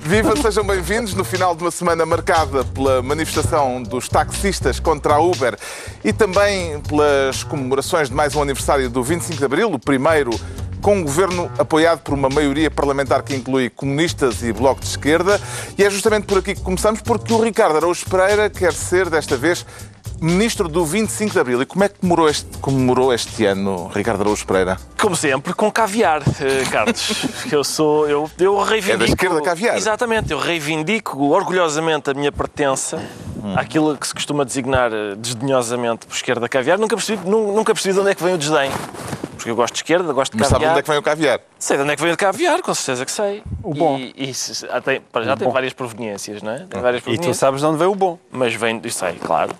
[0.00, 5.20] Viva, sejam bem-vindos no final de uma semana marcada pela manifestação dos taxistas contra a
[5.20, 5.56] Uber
[6.04, 10.30] e também pelas comemorações de mais um aniversário do 25 de Abril, o primeiro
[10.80, 15.40] com um governo apoiado por uma maioria parlamentar que inclui comunistas e bloco de esquerda.
[15.76, 19.36] E é justamente por aqui que começamos, porque o Ricardo Araújo Pereira quer ser, desta
[19.36, 19.64] vez,
[20.20, 21.62] Ministro do 25 de Abril.
[21.62, 24.76] E como é que comemorou este, comemorou este ano, Ricardo Araújo Pereira?
[25.00, 27.26] Como sempre, com caviar, eh, Carlos.
[27.52, 28.08] eu sou.
[28.08, 28.94] Eu, eu reivindico.
[28.94, 29.76] É da esquerda caviar.
[29.76, 33.00] Exatamente, eu reivindico orgulhosamente a minha pertença
[33.42, 33.54] Hum.
[33.56, 36.78] àquilo que se costuma designar eh, desdenhosamente por esquerda caviar.
[36.78, 38.70] Nunca percebi, nu- nunca percebi de onde é que vem o desdém.
[39.36, 40.72] Porque eu gosto de esquerda, gosto de Mas sabe caviar.
[40.72, 41.40] onde é que vem o caviar?
[41.60, 43.42] Sei de onde é que vem o caviar, com certeza que sei.
[43.62, 43.96] O bom.
[43.96, 46.66] E, e se- ah, tem, para já tem várias proveniências, não é?
[46.68, 47.36] Tem várias E tu proveniências.
[47.36, 48.18] sabes de onde veio o bom.
[48.32, 49.52] Mas vem, isso sei, claro.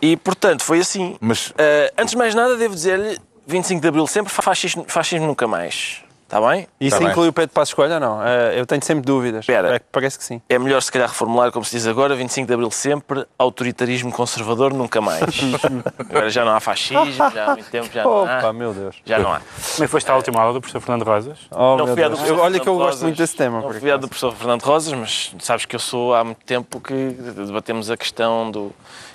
[0.00, 1.16] E portanto, foi assim.
[1.20, 5.46] Mas- Ah, antes de mais nada, devo dizer-lhe: 25 de Abril sempre, fascismo, fascismo nunca
[5.46, 6.02] mais.
[6.30, 6.68] Está bem?
[6.80, 7.10] Isso Tá bem.
[7.10, 8.24] inclui o Pedro Passos Coelho ou não?
[8.24, 9.40] Eh, eu tenho sempre dúvidas.
[9.40, 9.74] Espera.
[9.74, 10.40] É que parece que sim.
[10.48, 14.72] É melhor se calhar reformular, como se diz agora, 25 de Abril sempre, autoritarismo conservador
[14.72, 15.24] nunca mais.
[15.98, 18.52] agora já não há fascismo, já há muito tempo já não Opa, há.
[18.52, 18.94] meu Deus.
[19.04, 19.40] Já não há.
[19.74, 21.38] Também foste à última aula do professor Fernando Rosas.
[21.50, 23.60] Oh, Não meu fui Eu- olha que eu gosto Rosas, muito desse tema.
[23.62, 26.80] Não fui à do professor Fernando Rosas, mas sabes que eu sou há muito tempo
[26.80, 28.70] que debatemos a questão do,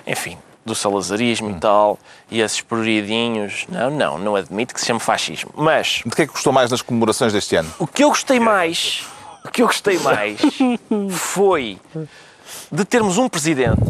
[0.06, 1.52] enfim, do salazarismo Hum.
[1.56, 1.98] e tal,
[2.30, 3.64] e esses prioridinhos.
[3.68, 5.50] Não, não, não admito que se chame fascismo.
[5.56, 7.72] Mas De que é que gostou mais nas comemorações deste ano?
[7.78, 9.04] o que eu gostei mais,
[9.44, 10.38] o que eu gostei mais
[11.12, 11.78] foi
[12.70, 13.80] de termos um presidente.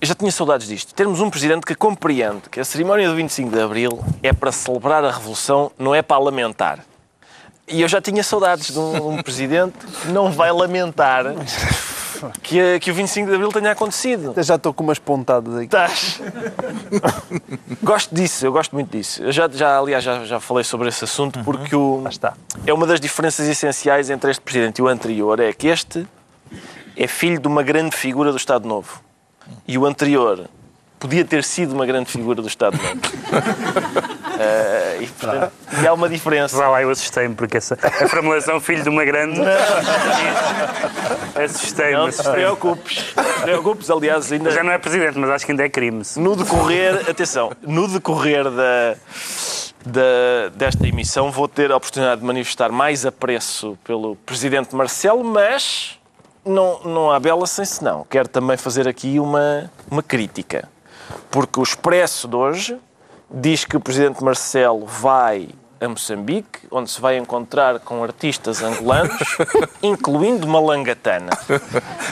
[0.00, 0.94] Eu já tinha saudades disto.
[0.94, 5.04] Termos um presidente que compreende que a cerimónia do 25 de Abril é para celebrar
[5.04, 6.78] a Revolução, não é para lamentar.
[7.68, 11.24] E eu já tinha saudades de um, um presidente que não vai lamentar
[12.42, 14.32] que, a- que o 25 de Abril tenha acontecido.
[14.36, 15.64] Eu já estou com umas pontadas aqui.
[15.64, 16.20] Estás?
[17.82, 19.22] gosto disso, eu gosto muito disso.
[19.22, 22.34] Eu já, já aliás, já, já falei sobre esse assunto porque o, está.
[22.66, 25.40] é uma das diferenças essenciais entre este presidente e o anterior.
[25.40, 26.06] É que este
[26.96, 29.00] é filho de uma grande figura do Estado Novo.
[29.66, 30.46] E o anterior
[30.98, 33.00] podia ter sido uma grande figura do Estado Novo.
[34.42, 35.52] Eh, e, portanto,
[35.82, 36.56] e há uma diferença.
[36.56, 39.38] Vá lá, eu assustei-me, porque essa, a formulação filho de uma grande.
[41.44, 42.38] assustei-me, Não te assustei-me.
[42.38, 43.14] preocupes.
[43.42, 46.02] Preocupes, aliás, ainda Já não é presidente, mas acho que ainda é crime.
[46.16, 48.96] no decorrer, atenção, no decorrer da,
[49.84, 55.98] da- desta emissão vou ter a oportunidade de manifestar mais apreço pelo Presidente Marcelo, mas
[56.44, 58.06] não, não há bela sem senão.
[58.08, 60.68] Quero também fazer aqui uma, uma crítica.
[61.30, 62.78] Porque o Expresso de hoje
[63.32, 65.48] diz que o Presidente Marcelo vai
[65.80, 69.16] a Moçambique, onde se vai encontrar com artistas angolanos,
[69.82, 71.30] incluindo Malangatana.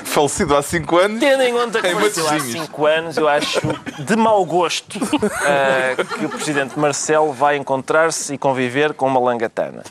[0.07, 1.21] Falecido há 5 anos.
[1.21, 2.67] Tendo em conta que faleceu há Matosinhos.
[2.67, 3.61] 5 anos, eu acho
[3.99, 4.99] de mau gosto
[5.45, 9.83] eh, que o Presidente Marcelo vai encontrar-se e conviver com uma langatana.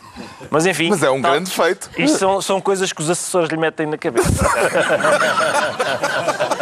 [0.49, 0.89] Mas enfim.
[0.89, 1.87] Mas é um tal- grande feito.
[1.99, 4.27] Isto são, são coisas que os assessores lhe metem na cabeça.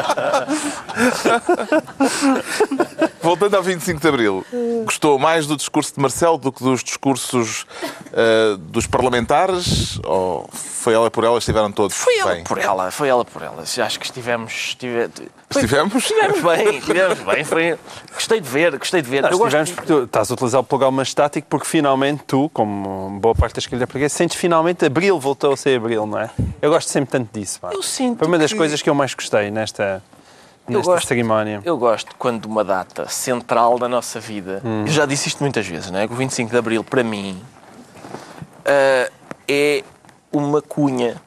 [3.22, 4.46] Voltando ao 25 de Abril,
[4.86, 7.66] gostou mais do discurso de Marcelo do que dos discursos
[8.14, 10.00] eh, dos parlamentares?
[10.04, 12.44] Ou foi ela por ela, estiveram todos Foi ela bem?
[12.44, 13.64] por ela, foi ela por ela.
[13.64, 14.54] Acho que estivemos.
[14.54, 15.10] Estive...
[15.50, 15.96] Estivemos?
[15.96, 17.44] Estivemos bem, estivemos bem.
[17.44, 17.80] Foi...
[18.14, 19.24] Gostei de ver, gostei de ver.
[19.24, 22.50] Nós Eu gosto- porque tu estás a utilizar o plural mais estático porque finalmente tu,
[22.54, 26.30] como boa parte da esquerda portuguesa, sentes finalmente Abril voltou a ser Abril, não é?
[26.62, 27.60] Eu gosto sempre tanto disso.
[27.60, 27.72] pá.
[27.74, 30.04] Eu sinto Foi uma das que- coisas que eu mais gostei nesta,
[30.68, 31.08] Eu gosto.
[31.08, 31.62] cerimónia.
[31.64, 35.92] Eu gosto quando uma data central da nossa vida, eu já disse isto muitas vezes,
[35.92, 36.08] não é?
[36.08, 37.40] Que o 25 de Abril, para mim,
[38.66, 39.10] ah,
[39.48, 39.84] é
[40.32, 41.22] uma cunha.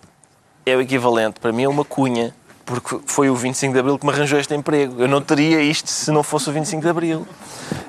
[0.66, 2.34] É o equivalente, para mim, é uma cunha.
[2.66, 5.00] Porque foi o 25 de Abril que me arranjou este emprego.
[5.00, 7.26] Eu não teria isto se não fosse o 25 de Abril.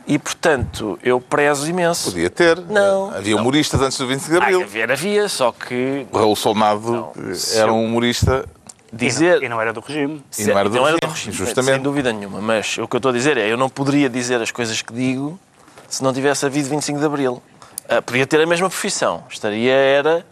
[0.08, 2.12] E, portanto, eu prezo imenso.
[2.12, 2.58] Podia ter.
[2.62, 3.42] Não, Havia não.
[3.42, 4.62] humoristas antes do 25 de Abril.
[4.64, 7.12] haver havia, só que O Raul Solnado Não,
[7.56, 8.46] era um humorista.
[8.92, 9.44] Dizer...
[9.44, 10.24] E não era do regime.
[10.38, 11.74] E não era do regime, regime, justamente.
[11.74, 12.42] Sem dúvida nenhuma.
[12.42, 14.94] Mas o que eu estou a dizer é, eu não poderia dizer as coisas que
[14.94, 15.40] digo
[15.88, 17.42] se não tivesse havido 25 de Abril.
[17.88, 19.24] Ah, podia ter a mesma profissão.
[19.30, 20.26] Estaria, era,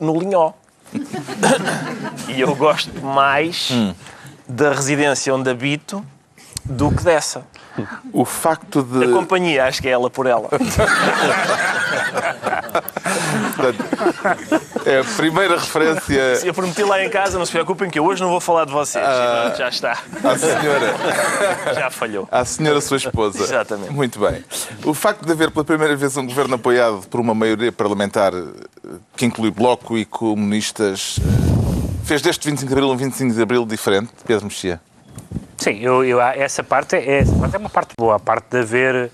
[0.00, 0.52] no linhó.
[2.28, 3.70] e eu gosto mais
[4.48, 6.04] da residência onde habito
[6.64, 7.44] do que dessa.
[8.12, 9.04] O facto de.
[9.04, 10.48] A companhia, acho que é ela por ela.
[13.54, 13.84] Portanto,
[14.86, 18.20] é a primeira referência Eu prometi lá em casa, não se preocupem que eu hoje
[18.20, 19.04] não vou falar de vocês.
[19.04, 19.92] Pronto, já está.
[20.24, 20.94] à senhora.
[21.74, 22.28] Já falhou.
[22.30, 23.42] À senhora sua esposa.
[23.42, 23.90] Exatamente.
[23.92, 24.44] Muito bem.
[24.84, 28.42] O facto de haver pela primeira vez um governo apoiado por uma maioria parlamentar eh,
[29.16, 33.66] que inclui Bloco e comunistas eh, fez deste 25 de Abril um 25 de Abril
[33.66, 34.80] diferente, Pedro Mexia?
[35.58, 38.58] Sim, eu, eu- essa, parte é, essa parte é uma parte boa, a parte de
[38.58, 39.10] haver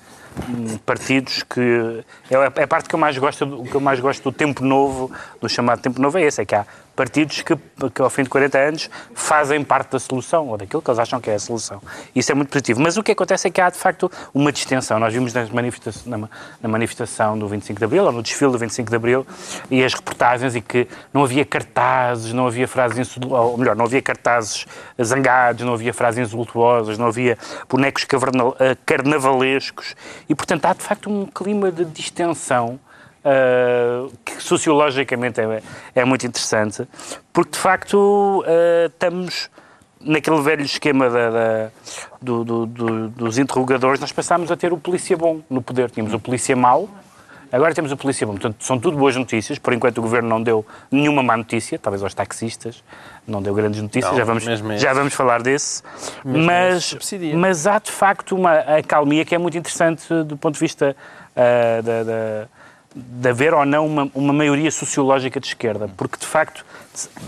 [0.84, 4.22] partidos que é a- é a parte que eu mais gosto que eu mais gosto
[4.24, 6.64] do tempo novo, do chamado tempo novo é esse, é que há
[6.98, 7.54] partidos que,
[7.94, 11.20] que, ao fim de 40 anos, fazem parte da solução, ou daquilo que eles acham
[11.20, 11.80] que é a solução.
[12.12, 12.80] Isso é muito positivo.
[12.80, 14.98] Mas o que acontece é que há, de facto, uma distensão.
[14.98, 15.48] Nós vimos nas
[16.04, 16.28] na,
[16.60, 19.24] na manifestação do 25 de Abril, ou no desfile do 25 de Abril,
[19.70, 24.02] e as reportagens, e que não havia cartazes, não havia frases, ou melhor, não havia
[24.02, 24.66] cartazes
[25.00, 28.04] zangados, não havia frases insultuosas, não havia bonecos
[28.58, 29.94] eh, carnavalescos,
[30.28, 32.80] e, portanto, há, de facto, um clima de distensão
[33.28, 35.62] uh, que sociologicamente é,
[35.94, 36.88] é, muito interessante,
[37.32, 39.50] porque de facto uh, estamos
[40.00, 41.70] naquele velho esquema da, da,
[42.22, 45.90] do, do, do, dos interrogadores, nós passámos a ter o polícia bom no poder.
[45.90, 46.88] Tínhamos o polícia mau,
[47.50, 48.34] agora temos o polícia bom.
[48.34, 49.58] Portanto, são tudo boas notícias.
[49.58, 52.84] Por enquanto, o governo não deu nenhuma má notícia, talvez aos taxistas,
[53.26, 54.44] não deu grandes notícias, não, já, vamos,
[54.80, 55.82] já vamos falar desse.
[56.24, 56.96] mas,
[57.34, 60.94] mas há de facto uma acalmia que é muito interessante do ponto de vista
[61.34, 62.57] uh, da, da
[62.98, 66.64] de haver ou não uma, uma maioria sociológica de esquerda, porque de facto,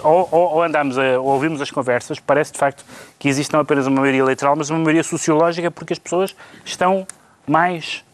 [0.02, 2.84] ou, ou, andamos a, ou ouvimos as conversas, parece de facto
[3.18, 6.34] que existe não apenas uma maioria eleitoral, mas uma maioria sociológica, porque as pessoas
[6.64, 7.06] estão
[7.46, 8.04] mais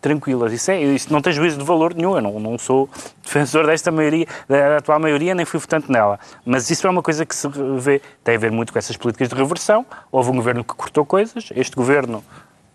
[0.00, 0.52] tranquilas.
[0.52, 2.14] Isso, é, isso não tem juízo de valor nenhum.
[2.14, 2.88] Eu não, não sou
[3.24, 6.20] defensor desta maioria, da atual maioria, nem fui votante nela.
[6.44, 7.48] Mas isso é uma coisa que se
[7.78, 9.84] vê, tem a ver muito com essas políticas de reversão.
[10.12, 12.22] Houve um governo que cortou coisas, este governo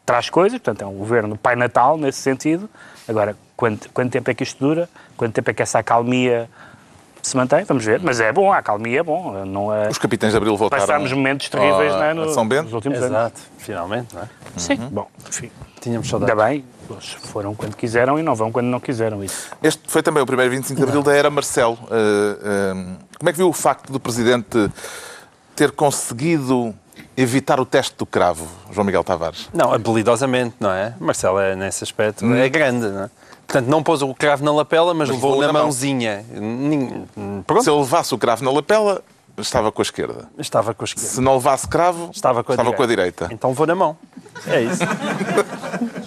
[0.05, 2.69] traz coisas, portanto é um governo pai natal nesse sentido.
[3.07, 4.89] Agora, quanto, quanto tempo é que isto dura?
[5.15, 6.49] Quanto tempo é que essa acalmia
[7.21, 7.63] se mantém?
[7.63, 8.01] Vamos ver.
[8.01, 9.45] Mas é bom, a acalmia é bom.
[9.45, 9.87] Não é...
[9.87, 12.63] Os capitães de Abril voltaram Passámos momentos terríveis não é, no, São Bento?
[12.63, 13.41] nos últimos Exato, anos.
[13.59, 14.29] finalmente, não é?
[14.57, 14.89] Sim, uhum.
[14.89, 15.51] bom, enfim.
[15.79, 16.33] Tínhamos saudades.
[16.35, 19.23] Ainda bem, eles foram quando quiseram e não vão quando não quiseram.
[19.23, 19.51] Isso.
[19.61, 21.77] Este foi também o primeiro 25 de Abril da era Marcelo.
[21.83, 24.71] Uh, uh, como é que viu o facto do Presidente
[25.55, 26.73] ter conseguido
[27.15, 29.49] evitar o teste do cravo, João Miguel Tavares?
[29.53, 30.95] Não, habilidosamente, não é?
[30.99, 32.35] Marcelo, é, nesse aspecto, hum.
[32.35, 33.09] é grande, não é?
[33.51, 36.25] Portanto, não pôs o cravo na lapela, mas, mas levou na, mãozinha.
[37.45, 37.63] Pronto.
[37.63, 39.03] Se ele levasse o cravo na lapela,
[39.37, 40.29] estava com a esquerda.
[40.37, 41.09] Estava com a esquerda.
[41.09, 42.77] Se não levasse cravo, estava com a, estava direita.
[42.77, 43.29] Com a direita.
[43.29, 43.97] Então vou na mão.
[44.47, 44.81] É isso.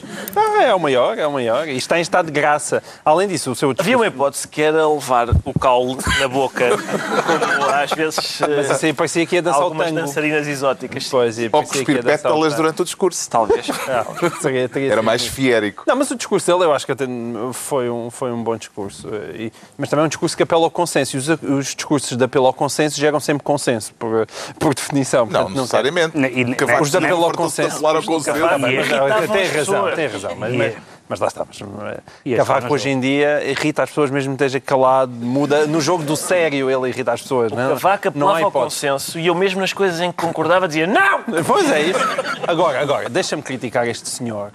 [0.56, 1.66] Ah, é o maior, é o maior.
[1.66, 2.82] E está em estado de graça.
[3.04, 3.82] Além disso, o seu discurso...
[3.82, 8.40] Havia uma hipótese que era levar o caule na boca, como às vezes.
[8.40, 10.06] Mas assim parecia que ia dançar algumas o tango.
[10.06, 11.08] dançarinas exóticas.
[11.10, 13.28] Pois, Ou cuspir pétalas durante o discurso.
[13.28, 13.66] Talvez.
[13.88, 15.82] Não, era mais fiérico.
[15.86, 17.04] Não, mas o discurso dele eu acho que até
[17.52, 19.08] foi um, foi um bom discurso.
[19.34, 21.16] E, mas também é um discurso que apela ao consenso.
[21.16, 24.26] E os, os discursos de apelo ao consenso geram sempre consenso, por,
[24.58, 25.26] por definição.
[25.26, 26.16] Portanto, não, necessariamente.
[26.16, 26.44] Não, e,
[26.80, 27.80] os de apelo ao consenso.
[29.32, 30.43] Tem razão, tem razão.
[30.50, 30.74] Mas, mas,
[31.08, 31.44] mas lá está.
[31.46, 35.66] Mas, Cavaco hoje em dia irrita as pessoas, mesmo que esteja calado, muda.
[35.66, 37.52] No jogo do sério ele irrita as pessoas.
[37.52, 40.86] O não, Cavaco apelava ao consenso e eu mesmo nas coisas em que concordava dizia
[40.86, 41.24] não!
[41.46, 42.00] Pois é isso.
[42.46, 44.50] Agora, agora deixa-me criticar este senhor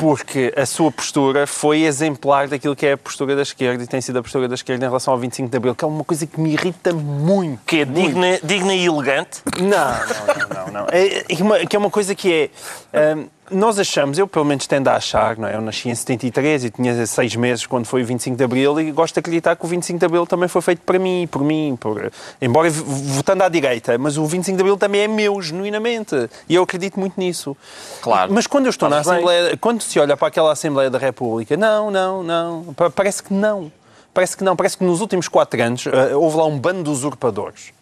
[0.00, 4.00] porque a sua postura foi exemplar daquilo que é a postura da esquerda e tem
[4.00, 6.26] sido a postura da esquerda em relação ao 25 de Abril, que é uma coisa
[6.26, 7.60] que me irrita muito.
[7.66, 9.42] Que é digna, digna e elegante?
[9.58, 10.64] Não, não, não.
[10.64, 10.86] não, não.
[10.90, 12.50] É, é que é uma coisa que
[12.94, 13.14] é...
[13.14, 15.54] Um, nós achamos, eu pelo menos tendo a achar, não é?
[15.54, 18.90] eu nasci em 73 e tinha seis meses quando foi o 25 de Abril e
[18.92, 21.76] gosto de acreditar que o 25 de Abril também foi feito para mim, por mim,
[21.78, 22.12] por...
[22.40, 26.62] embora votando à direita, mas o 25 de Abril também é meu, genuinamente, e eu
[26.62, 27.56] acredito muito nisso.
[28.00, 28.32] Claro.
[28.32, 31.90] Mas quando eu estou na Assembleia, quando se olha para aquela Assembleia da República, não,
[31.90, 33.72] não, não, parece que não.
[34.12, 36.90] Parece que não, parece que nos últimos quatro anos uh, houve lá um bando de
[36.90, 37.72] usurpadores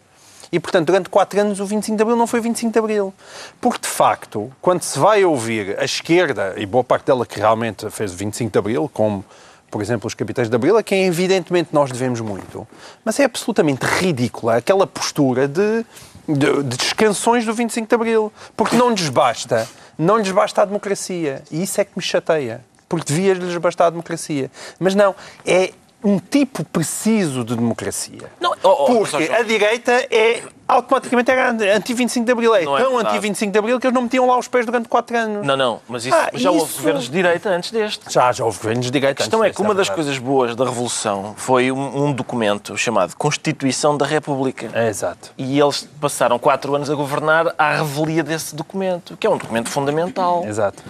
[0.51, 3.13] e, portanto, durante quatro anos o 25 de Abril não foi 25 de Abril.
[3.61, 7.89] Porque, de facto, quando se vai ouvir a esquerda, e boa parte dela que realmente
[7.89, 9.23] fez o 25 de Abril, como,
[9.69, 12.67] por exemplo, os capitães de Abril, a quem evidentemente nós devemos muito,
[13.05, 15.85] mas é absolutamente ridícula aquela postura de,
[16.27, 18.33] de, de descansões do 25 de Abril.
[18.57, 21.43] Porque não lhes basta, não lhes basta a democracia.
[21.51, 24.49] E isso é que me chateia porque devia-lhes bastar a democracia.
[24.79, 25.15] Mas não,
[25.45, 25.71] é
[26.03, 28.31] um tipo preciso de democracia.
[28.39, 32.55] Não, oh, oh, Porque a direita é automaticamente era anti-25 de Abril.
[32.55, 34.65] É não é tão é anti-25 de Abril que eles não metiam lá os pés
[34.65, 35.45] durante 4 anos.
[35.45, 36.59] Não, não, mas isso, ah, já isso...
[36.59, 38.11] houve governos de direita antes deste.
[38.11, 40.55] Já, já houve governos de direita A questão é que uma é das coisas boas
[40.55, 44.69] da Revolução foi um, um, documento chamado Constituição da República.
[44.73, 45.31] É, exato.
[45.37, 49.69] E eles passaram 4 anos a governar à revelia desse documento, que é um documento
[49.69, 50.45] fundamental.
[50.45, 50.81] Exato.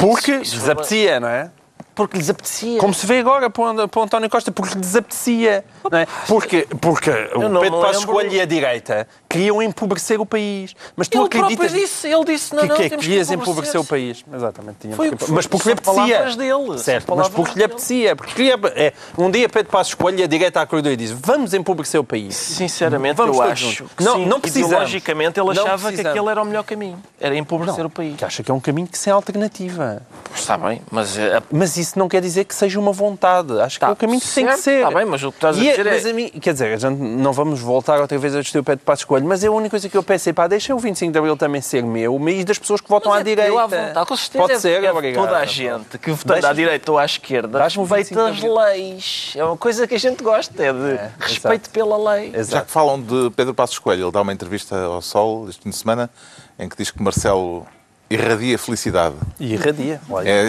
[0.00, 1.50] Porque ah, isso desapetecia, não é?
[1.94, 2.80] Porque lhes apetecia.
[2.80, 5.64] Como se vê agora para o António Costa, porque lhes apetecia.
[5.92, 6.06] É?
[6.26, 10.74] Porque, porque o Pedro Passos Coelho e a direita queriam empobrecer o país.
[10.96, 11.72] Mas tu ele acreditas...
[11.72, 14.24] disse, ele disse, não, que, não, que, temos querias que empobrecer o país.
[14.32, 14.76] Exatamente.
[14.80, 15.30] Tínhamos foi, que...
[15.30, 16.24] Mas porque lhe apetecia.
[16.36, 18.16] Dele, certo, mas porque lhe apetecia.
[18.16, 18.58] Porque queria...
[18.74, 22.04] é, um dia Pedro Passos Coelho e a direita acordou e disse vamos empobrecer o
[22.04, 22.34] país.
[22.34, 26.44] Sinceramente, vamos eu acho que não, sim, não ideologicamente ele achava que aquele era o
[26.44, 27.02] melhor caminho.
[27.20, 28.16] Era empobrecer o país.
[28.16, 30.02] Que acha que é um caminho que sem alternativa.
[30.34, 31.16] Está bem, mas...
[31.16, 33.60] Eh, mas isso não quer dizer que seja uma vontade.
[33.60, 34.82] Acho que é o caminho que tem que certo, ser.
[34.82, 36.74] tá bem, mas o que estás a E dizer é- mas a mim, quer dizer,
[36.74, 39.42] a gente não vamos voltar outra vez a discutir o pé de passo escolho, mas
[39.42, 41.82] é a única coisa que eu pensei, pá, deixa o 25 de Abril também ser
[41.82, 43.50] meu, e das pessoas que votam Mas à é direita.
[43.50, 44.38] Eu à vontade, com certeza.
[44.42, 45.24] Pode é- ser, é obrigado.
[45.24, 48.56] Toda a gente que votando à direita ou à esquerda Dás-me o 25 respeita as
[48.76, 49.32] leis.
[49.36, 51.70] É uma coisa que a gente gosta, é de É, respeito exato.
[51.70, 52.30] pela lei.
[52.32, 52.66] Já Exato.
[52.66, 55.76] que falam de Pedro Passos Coelho, ele dá uma entrevista ao Sol este fim de
[55.76, 56.10] semana
[56.58, 57.66] em que diz que Marcelo
[58.10, 59.16] irradia felicidade.
[59.40, 60.00] E irradia.
[60.08, 60.28] Olha.
[60.28, 60.48] É?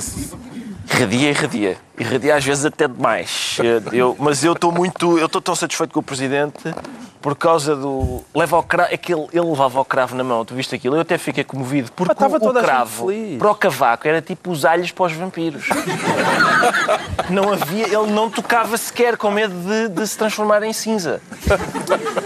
[0.93, 1.77] Irradia, irradia.
[1.97, 3.57] Irradia às vezes até demais.
[3.59, 5.17] Eu- eu- mas eu estou muito.
[5.17, 6.73] Eu estou tão satisfeito com o Presidente
[7.21, 8.21] por causa do.
[8.35, 8.89] Leva ao cravo.
[8.93, 10.43] É que ele, ele levava o cravo na mão.
[10.43, 10.95] Tu viste aquilo?
[10.95, 11.91] Eu até fiquei comovido.
[11.95, 13.37] Porque estava o, toda o a gente cravo feliz.
[13.39, 15.67] para o cavaco era tipo os alhos para os vampiros.
[17.29, 17.85] não havia.
[17.85, 21.21] Ele não tocava sequer com medo de, de se transformar em cinza.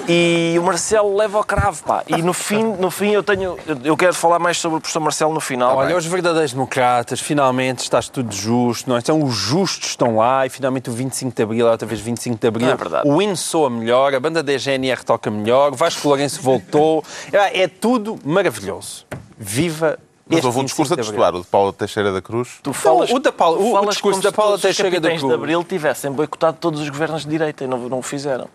[0.08, 2.04] E o Marcelo leva ao cravo, pá.
[2.08, 3.56] E no fim, no fim eu tenho.
[3.84, 5.76] eu- quero falar mais sobre o professor Marcelo no final.
[5.78, 9.00] Olha, os verdadeiros democratas, finalmente está tudo justo, não é?
[9.00, 12.48] Então, os justos estão lá e finalmente o 25 de Abril, outra vez 25 de
[12.48, 13.08] Abril, Não é verdade.
[13.10, 17.62] o hino soa melhor, a banda da GNR toca melhor, o Vasco Lourenço voltou, é,
[17.64, 19.06] é tudo maravilhoso.
[19.38, 19.98] Viva
[20.28, 21.26] Mas houve um discurso a 25 de Abril.
[21.32, 22.60] testuar, o de Paulo Teixeira da Cruz.
[22.62, 25.24] Tu falas, o da Paula- o- o discurso como da Paula Teixeira da Cruz.
[25.24, 28.48] de Abril tivessem boicotado todos os governos de direita e não, não o fizeram.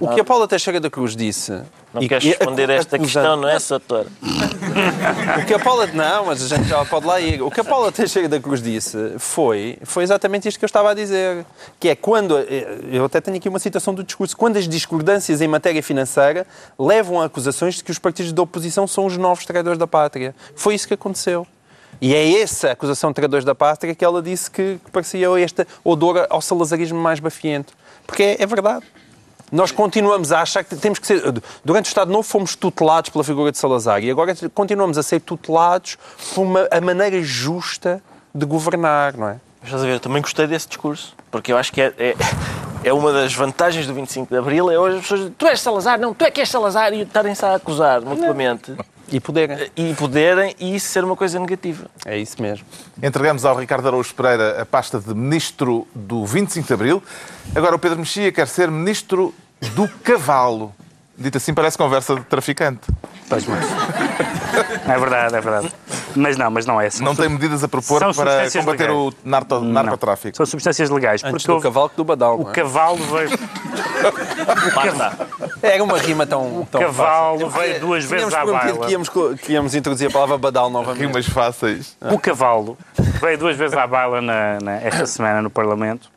[0.00, 1.50] O que a Paula Teixeira da Cruz disse...
[1.92, 4.06] Não e- queres responder a esta acusando- questão, não é, Sator?
[5.42, 5.86] O que a Paula...
[5.88, 7.42] Não, mas a gente já pode lá ir.
[7.42, 10.90] O que a Paula Teixeira da Cruz disse foi, foi exatamente isto que eu estava
[10.90, 11.44] a dizer.
[11.80, 12.38] Que é quando...
[12.38, 14.36] Eu até tenho aqui uma citação do discurso.
[14.36, 16.46] Quando as discordâncias em matéria financeira
[16.78, 20.34] levam a acusações de que os partidos da oposição são os novos traidores da pátria.
[20.54, 21.44] Foi isso que aconteceu.
[22.00, 25.66] E é essa acusação de traidores da pátria que ela disse que, que parecia esta
[25.82, 27.72] odor ao salazarismo mais bafiento.
[28.06, 28.84] Porque é, é verdade.
[29.50, 31.22] Nós continuamos a achar que temos que ser.
[31.64, 35.20] Durante o Estado Novo fomos tutelados pela figura de Salazar e agora continuamos a ser
[35.20, 35.96] tutelados
[36.34, 38.02] por uma, a maneira justa
[38.34, 39.40] de governar, não é?
[39.62, 42.14] Estás a ver, eu também gostei desse discurso, porque eu acho que é, é,
[42.84, 45.98] é uma das vantagens do 25 de Abril, é hoje as pessoas tu és Salazar,
[45.98, 48.76] não, tu é que és Salazar, e estarem-se a acusar mutuamente
[49.10, 49.70] E poderem.
[49.76, 51.86] e poderem, e isso ser uma coisa negativa.
[52.04, 52.66] É isso mesmo.
[53.02, 57.02] Entregamos ao Ricardo Araújo Pereira a pasta de Ministro do 25 de Abril.
[57.54, 59.34] Agora o Pedro Mexia quer ser Ministro
[59.74, 60.74] do Cavalo.
[61.18, 62.80] Dito assim, parece conversa de traficante.
[63.28, 63.64] Pois, mas...
[64.88, 65.72] É verdade, é verdade.
[66.14, 66.88] Mas não, mas não é.
[66.90, 69.14] São Não tem medidas a propor São para combater legais.
[69.50, 70.36] o narcotráfico.
[70.36, 71.22] São substâncias legais.
[71.24, 72.40] Antes porque do cavalo que do badal.
[72.40, 72.52] o é?
[72.52, 73.30] cavalo veio.
[75.62, 76.66] Era uma rima tão.
[76.70, 77.60] tão cavalo fácil.
[77.60, 78.86] veio duas vezes à baila.
[78.86, 81.00] que íamos, que íamos introduzir a palavra badal novamente.
[81.04, 81.96] Rimas fáceis.
[82.00, 82.78] O cavalo
[83.20, 86.08] veio duas vezes à baila na, na- esta semana no Parlamento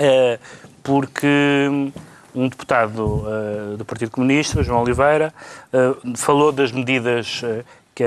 [0.00, 0.38] eh,
[0.82, 1.92] porque
[2.34, 5.32] um deputado eh, do Partido Comunista, João Oliveira,
[5.72, 7.62] eh, falou das medidas eh,
[7.94, 8.04] que,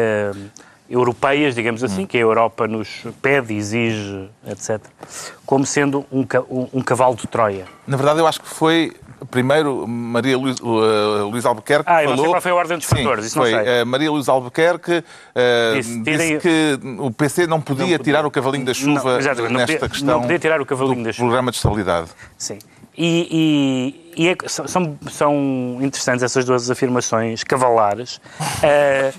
[0.89, 4.79] europeias, digamos assim, que a Europa nos pede, exige, etc.,
[5.46, 6.25] como sendo um,
[6.74, 7.65] um- cavalo de Troia.
[7.86, 8.93] Na verdade, eu acho que foi
[9.31, 12.34] primeiro Maria Luís, uh, Albuquerque Ah, eu não sei falou...
[12.36, 13.51] qual foi a ordem dos Sim, fatores, isso não foi.
[13.53, 13.81] sei.
[13.81, 18.00] Uh, Maria Luís Albuquerque uh, Disse, disse, que o PC não podia, Não podia.
[18.00, 20.65] tirar o cavalinho da chuva Não, exatamente, não nesta podia- questão não podia tirar o
[20.65, 21.25] cavalinho do da chuva.
[21.27, 22.10] programa de estabilidade.
[22.38, 22.60] Sim.
[22.97, 28.19] E, e- e é- são- são, interessantes essas duas afirmações cavalares,
[28.63, 29.13] eh,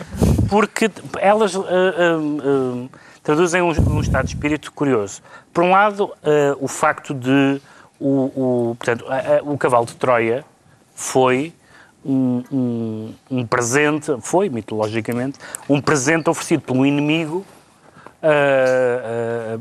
[0.51, 2.89] porque elas eh, eh,
[3.23, 5.23] traduzem um, um estado de espírito curioso.
[5.53, 6.13] Por um lado,
[6.61, 7.61] o facto de
[8.01, 10.45] o, o, portanto, a- a- o cavalo de Troia
[10.95, 11.53] foi
[12.05, 17.45] um, um- um presente, foi mitologicamente, um presente oferecido pelo inimigo
[18.23, 19.59] ah, ah,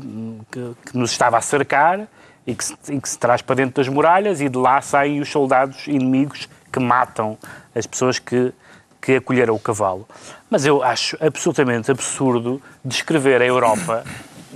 [0.50, 2.08] que, que nos estava a cercar
[2.48, 5.20] e que, se, e que se traz para dentro das muralhas e de lá saem
[5.20, 7.36] os soldados inimigos que matam
[7.74, 8.54] as pessoas que,
[9.02, 10.08] que acolheram o cavalo.
[10.48, 14.02] Mas eu acho absolutamente absurdo descrever a Europa,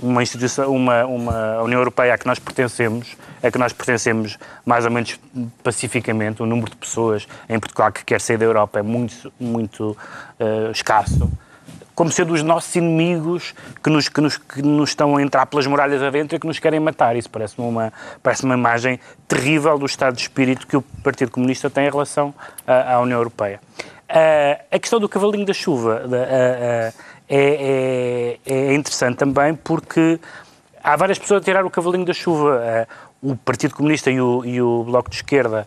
[0.01, 4.85] uma instituição, uma, uma União Europeia a que nós pertencemos, a que nós pertencemos mais
[4.85, 5.19] ou menos
[5.61, 9.95] pacificamente, o número de pessoas em Portugal que quer sair da Europa é muito, muito
[10.39, 11.29] ah, escasso
[11.95, 15.67] como sendo os nossos inimigos que nos, que, nos, que nos estão a entrar pelas
[15.67, 17.15] muralhas adentro e que nos querem matar.
[17.15, 21.69] Isso parece-me uma, parece uma imagem terrível do estado de espírito que o Partido Comunista
[21.69, 22.33] tem em relação
[22.65, 23.59] à, à União Europeia.
[24.09, 26.93] Ah, a questão do cavalinho da chuva da- ah, ah,
[27.29, 30.19] é, é- é interessante também porque
[30.83, 32.87] há várias pessoas a tirar o cavalinho da chuva.
[33.21, 35.65] O Partido Comunista e o, e o Bloco de Esquerda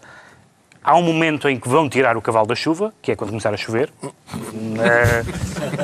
[0.87, 3.53] Há um momento em que vão tirar o cavalo da chuva, que é quando começar
[3.53, 3.91] a chover.
[4.79, 5.25] Eh,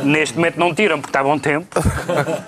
[0.04, 1.66] neste momento não tiram porque está bom tempo.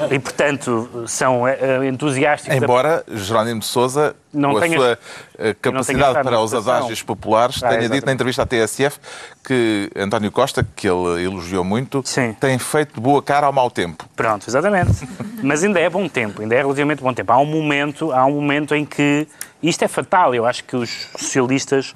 [0.08, 2.56] E, portanto, são eh, entusiásticos.
[2.60, 4.98] da- Embora Jerónimo de Sousa, Não com a tenha- sua
[5.36, 9.00] eh, capacidade para os adágios populares, Ah, tenha dito na entrevista à TSF
[9.44, 12.34] que António Costa, que ele elogiou muito, Sim.
[12.38, 14.08] tem feito boa cara ao mau tempo.
[14.14, 15.08] Pronto, exatamente.
[15.42, 17.32] Mas ainda é bom tempo, ainda é relativamente bom tempo.
[17.32, 19.26] Há um momento, há um momento em que
[19.60, 20.32] isto é fatal.
[20.36, 21.94] Eu acho que os socialistas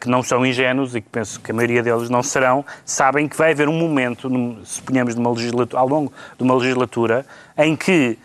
[0.00, 3.36] que não são ingênuos e que penso que a maioria deles não serão, sabem que
[3.36, 7.24] vai haver um momento, num- suponhamos numa legislatura, ao longo de uma legislatura,
[7.56, 8.18] em que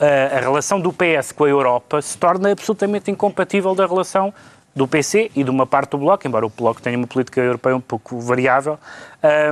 [0.00, 4.32] ah, a relação do PS com a Europa se torna absolutamente incompatível da relação
[4.78, 7.74] do PC e de uma parte do Bloco, embora o Bloco tenha uma política europeia
[7.76, 8.78] um pouco variável,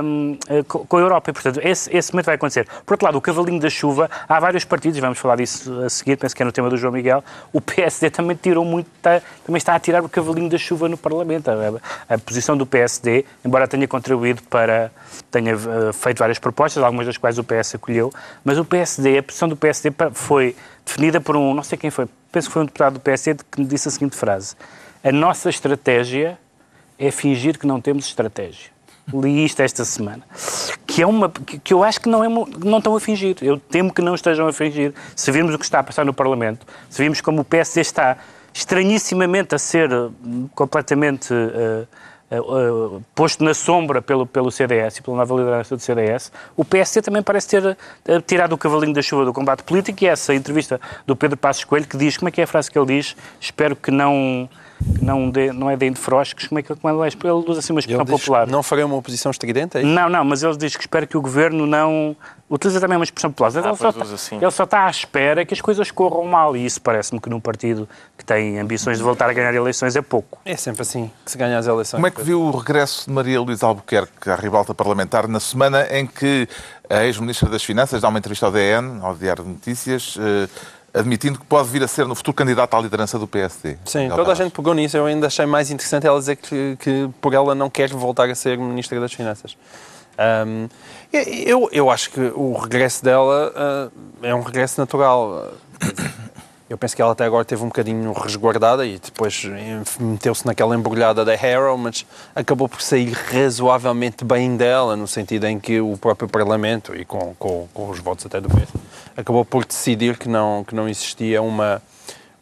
[0.03, 1.29] hum, eh, co- com a Europa.
[1.29, 2.65] E, portanto, esse, esse momento vai acontecer.
[2.85, 6.15] Por outro lado, o cavalinho da chuva, há vários partidos, vamos falar disso a seguir,
[6.17, 9.57] penso que é no tema do João Miguel, o PSD também tirou muito, está- também
[9.57, 11.49] está a tirar o cavalinho da chuva no Parlamento.
[11.51, 14.91] A, a posição do PSD, embora tenha contribuído para,
[15.29, 18.11] tenha eh, feito várias propostas, algumas das quais o PS acolheu,
[18.45, 20.55] mas o PSD, a posição do PSD foi
[20.85, 23.59] definida por um, não sei quem foi, penso que foi um deputado do PSD que
[23.59, 24.55] me disse a seguinte frase:
[25.03, 26.37] A nossa estratégia
[26.97, 28.71] é fingir que não temos estratégia.
[29.13, 30.23] Li isto esta semana.
[30.85, 33.37] Que, é uma, que, eu acho que não, é, não estão a fingir.
[33.41, 34.93] Eu temo que não estejam a fingir.
[35.15, 38.17] Se virmos o que está a passar no Parlamento, se virmos como o PSD está
[38.53, 41.85] estranhissimamente a ser hum, completamente eh,
[42.29, 46.65] eh, eh, posto na sombra pelo, pelo CDS e pela nova liderança do CDS, o
[46.65, 50.35] PSD também parece ter eh, tirado o cavalinho da chuva do combate político e essa
[50.35, 52.87] entrevista do Pedro Passos Coelho que diz, como é que é a frase que ele
[52.87, 53.15] diz?
[53.39, 54.49] Espero que não...
[54.77, 57.07] que Não, dê, não é de frosques, como é que ele é?
[57.07, 58.47] Ele usa assim uma Ele expressão diz, popular.
[58.47, 59.89] não farei uma oposição estridente, é isso?
[59.89, 62.15] Não, não, mas ele diz que espera que o governo não.
[62.49, 63.51] Utiliza também uma expressão popular.
[63.53, 64.37] ele, só está, usa, sim.
[64.41, 66.55] ele só está à espera que as coisas corram mal.
[66.55, 70.01] E isso parece-me que num partido que tem ambições de voltar a ganhar eleições é
[70.01, 70.39] pouco.
[70.45, 71.97] É sempre assim que se ganha as eleições.
[71.97, 75.87] Como é que viu o regresso de Maria Luísa Albuquerque à ribalta parlamentar na semana
[75.91, 76.47] em que
[76.89, 80.47] a ex-ministra das Finanças dá uma entrevista ao DN, ao Diário de Notícias, eh,
[80.93, 83.77] admitindo que pode vir a ser no futuro candidato à liderança do PSD?
[83.85, 84.97] Sim, Miguel toda a gente pegou nisso.
[84.97, 88.35] Eu ainda achei mais interessante ela dizer que, que por ela não quer voltar a
[88.35, 89.57] ser Ministra das Finanças.
[90.17, 90.67] Ahm,
[91.13, 93.89] eu, eu acho que o regresso dela ah,
[94.23, 95.51] é um regresso natural.
[96.69, 99.41] Eu penso que ela até agora teve um bocadinho resguardada e depois
[99.99, 105.57] meteu-se naquela embrulhada da Harrow, mas acabou por sair razoavelmente bem dela, no sentido em
[105.59, 108.73] que o próprio Parlamento, e com, com, com os votos até do PS,
[109.15, 111.81] acabou por decidir que não, que não existia uma,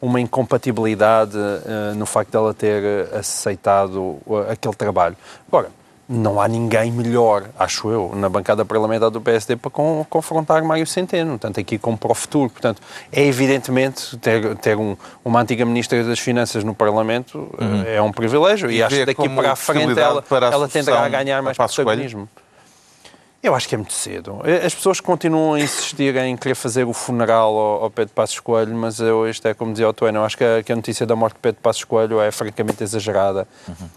[0.02, 5.16] uma incompatibilidade eh, no facto dela ter aceitado eh, aquele trabalho.
[5.46, 5.70] Agora,
[6.08, 10.86] não há ninguém melhor, acho eu, na bancada parlamentar do PSD para con- confrontar Mário
[10.86, 12.48] Centeno, tanto aqui como para o futuro.
[12.50, 17.48] Portanto, é evidentemente ter, ter um- uma antiga Ministra das Finanças no Parlamento
[17.86, 20.68] eh, é um privilégio e, E acho que daqui para a frente ela, a ela
[20.68, 22.28] tenderá a sucessão ganhar mais Coelho?
[23.46, 24.40] Eu acho que é muito cedo.
[24.64, 28.74] As pessoas continuam a insistir em querer fazer o funeral ao, ao Pedro Passos Coelho,
[28.74, 31.06] mas eu, isto é como dizia o Tueno, eu acho que a, que a notícia
[31.06, 33.46] da morte de Pedro Passos Coelho é francamente exagerada.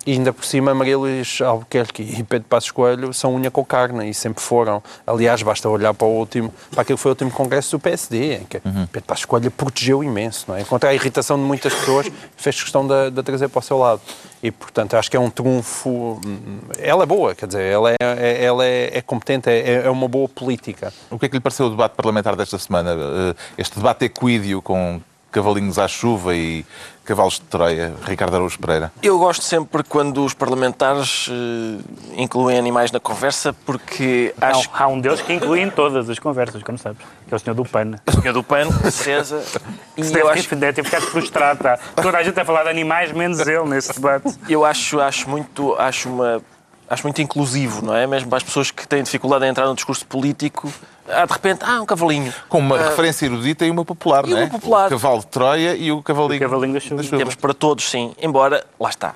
[0.05, 4.07] E ainda por cima, Maria Luís Albuquerque e Pedro Passos Coelho são unha com carne
[4.12, 4.83] e sempre foram.
[5.07, 8.35] Aliás, basta olhar para o último, para aquele que foi o último congresso do PSD,
[8.35, 10.63] em que Pedro Passos Coelho protegeu imenso, não é?
[10.63, 12.05] Contra a irritação de muitas pessoas,
[12.38, 13.99] fez questão de, de trazer para o seu lado.
[14.41, 16.19] E, portanto, acho que é um trunfo.
[16.25, 19.89] hum, Ela é boa, quer dizer, ela é, é- ela é, é competente, é, é
[19.89, 20.93] uma boa política.
[21.12, 22.91] O que é que lhe pareceu o debate parlamentar desta semana?
[22.91, 26.65] Eh, Este debate equídeo com cavalinhos à chuva e
[27.10, 28.92] cavalos de Troia, Ricardo Araújo Pereira.
[29.02, 31.82] Eu gosto sempre quando os parlamentares eh,
[32.15, 36.62] incluem animais na conversa, porque acho Há, um deles que inclui em todas as conversas,
[36.62, 37.96] como sabes, que é o senhor do PAN.
[38.06, 39.42] o senhor do PAN, César,
[39.98, 41.63] e Se eu deve, acho, ter, deve ter ficado frustrado.
[41.63, 41.80] Tá?
[41.96, 44.38] Toda a gente a falar de animais, menos ele nesse debate.
[44.48, 46.39] eu acho, acho muito, acho uma,
[46.89, 48.08] acho muito inclusivo, não é?
[48.08, 50.71] Mesmo para as pessoas que têm dificuldade em entrar no discurso político,
[51.08, 52.34] há de repente, ah, um cavalinho.
[52.49, 54.43] Com uma referência erudita e uma popular, e não é?
[54.43, 54.88] uma popular.
[54.88, 57.04] O cavalo de Troia e o cavalinho, O cavalinho da chuva.
[57.04, 58.13] Temos para todos, sim.
[58.21, 59.13] Embora, lá está,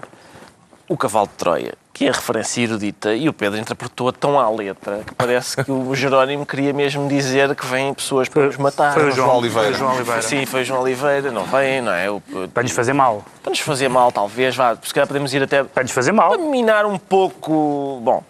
[0.94, 4.48] o cavalo de Troia, que é a referência erudita, e o Pedro interpretou tão à
[4.50, 8.94] letra que parece que o Jerónimo queria mesmo dizer que vêm pessoas para nos matar.
[8.94, 9.68] Foi o João, Oliveira.
[9.70, 10.22] Foi o João Oliveira.
[10.22, 12.10] Sim, foi o João Oliveira, não vem, não é?
[12.12, 12.22] O-
[12.54, 13.24] Para nos fazer mal.
[13.42, 16.30] Para nos fazer mal, talvez, vá, se calhar podemos ir até Para nos fazer mal.
[16.30, 18.00] para minar um pouco.
[18.04, 18.24] Bom,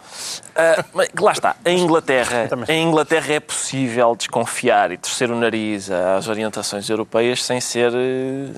[0.56, 1.56] ah, mas lá está.
[1.66, 7.60] Em Inglaterra, em Inglaterra é possível desconfiar e torcer o nariz às orientações europeias sem
[7.60, 8.48] ser eh,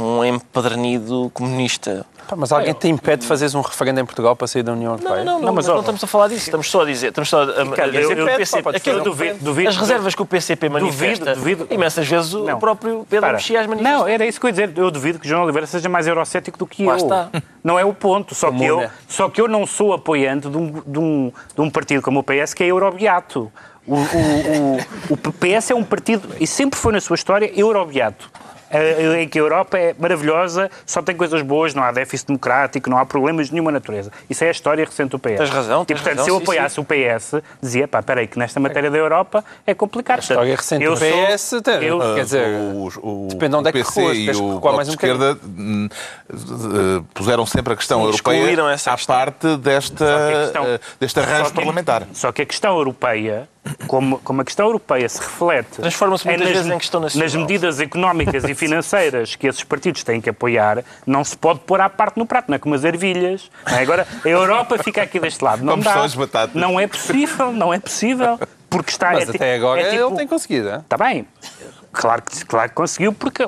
[0.00, 2.04] um empedernido comunista.
[2.28, 4.92] Pá, Mas alguém te impede de fazeres um referendo em Portugal para sair da União
[4.96, 5.24] Não, Europeia?
[5.24, 6.44] não, não, Não, mas, mas não estamos a falar disso.
[6.44, 7.08] Estamos só a dizer.
[7.08, 10.14] Estamos só a, a, Ricardo, eu- que o eu- PCP, aquilo- duvido- duvido- as reservas
[10.14, 12.56] que o PCP manifesta, duvido- imensas vezes Não.
[12.56, 13.32] o próprio Pedro Para.
[13.34, 13.98] Mexias manifesta.
[13.98, 14.72] Não, era isso que eu ia dizer.
[14.76, 16.96] Eu duvido que João Oliveira seja mais eurocético do que Lá eu.
[16.98, 17.30] está.
[17.64, 18.34] Não é o ponto.
[18.34, 21.68] Só que, eu, só que eu não sou apoiante de um, de um, de um
[21.70, 23.50] partido como o PS que é eurobeato.
[23.86, 24.76] O, o,
[25.10, 28.30] o, o PS é um partido, e sempre foi na sua história, eurobeato.
[28.70, 32.88] Eh, Em que a Europa é maravilhosa, só tem coisas boas, não há déficit democrático,
[32.88, 34.10] não há problemas de nenhuma natureza.
[34.28, 35.36] Isso é a história recente do PS.
[35.38, 38.26] Tens razão, E, tens portanto, razão, se eu sim, apoiasse o PS, dizia, pá, peraí,
[38.28, 40.20] que nesta matéria da Europa é complicado.
[40.20, 43.68] história recente Eu do sou- PS, tem- eu- Quer dizer, o, o, depende de onde
[43.68, 45.88] é que recuas, e o recuar mais um esquerda hum,
[46.30, 49.16] eh, puseram sempre a questão Sim, europeia essa à questão.
[49.16, 52.06] parte desta, a questão- eh, deste arranjo Só que- parlamentar.
[52.12, 53.48] Só que a questão europeia,
[53.86, 57.24] como, como a questão europeia se reflete Transforma-se muitas nas, vezes em questão nacional.
[57.26, 61.80] nas medidas económicas e financeiras que esses partidos têm que apoiar, não se pode pôr
[61.80, 63.50] à parte no prato, não é como as ervilhas.
[63.70, 63.82] não é?
[63.82, 65.62] Agora, a Europa fica aqui deste lado.
[65.62, 65.92] Não Como dá.
[65.92, 66.54] são as batatas.
[66.54, 68.38] Não é possível, não é possível.
[68.70, 70.68] Porque está, Mas é até agora é tipo- ele tem conseguido.
[70.68, 70.76] é?
[70.76, 71.26] Está bem.
[71.92, 73.42] Claro que, claro que conseguiu, porque,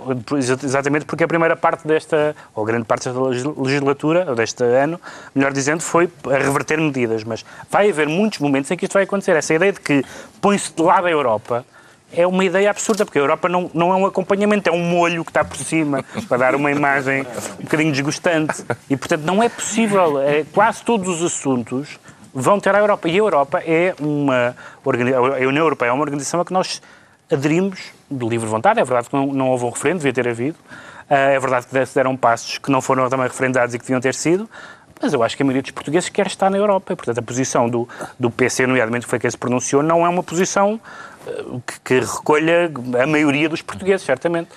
[0.64, 5.00] exatamente porque a primeira parte desta, ou grande parte desta legis- legislatura, ou deste ano,
[5.32, 7.22] melhor dizendo, foi a reverter medidas.
[7.22, 9.36] Mas vai haver muitos momentos em que isto vai acontecer.
[9.36, 10.04] Essa ideia de que
[10.40, 11.64] põe-se de lado a Europa
[12.12, 15.24] é uma ideia absurda, porque a Europa não, não é um acompanhamento, é um molho
[15.24, 17.24] que está por cima, para dar uma imagem
[17.60, 18.64] um bocadinho desgostante.
[18.90, 20.20] E, portanto, não é possível.
[20.20, 21.96] É, quase todos os assuntos
[22.34, 23.08] vão ter a Europa.
[23.08, 24.56] E a Europa é uma.
[24.84, 26.82] A União Europeia é uma organização a que nós
[27.30, 27.80] aderimos
[28.12, 28.80] de livre vontade.
[28.80, 30.56] É verdade que não, não houve um referendo, devia ter havido.
[31.08, 34.14] Ah, É verdade que deram passos que não foram também referendados e que deviam ter
[34.14, 34.48] sido.
[35.00, 36.92] Mas eu acho que a maioria dos portugueses quer estar na Europa.
[36.92, 40.08] E, portanto, a posição do, do PC, nomeadamente, que foi quem se pronunciou, não é
[40.08, 40.80] uma posição
[41.26, 42.70] ah, que, que recolha
[43.02, 44.50] a maioria dos portugueses, certamente.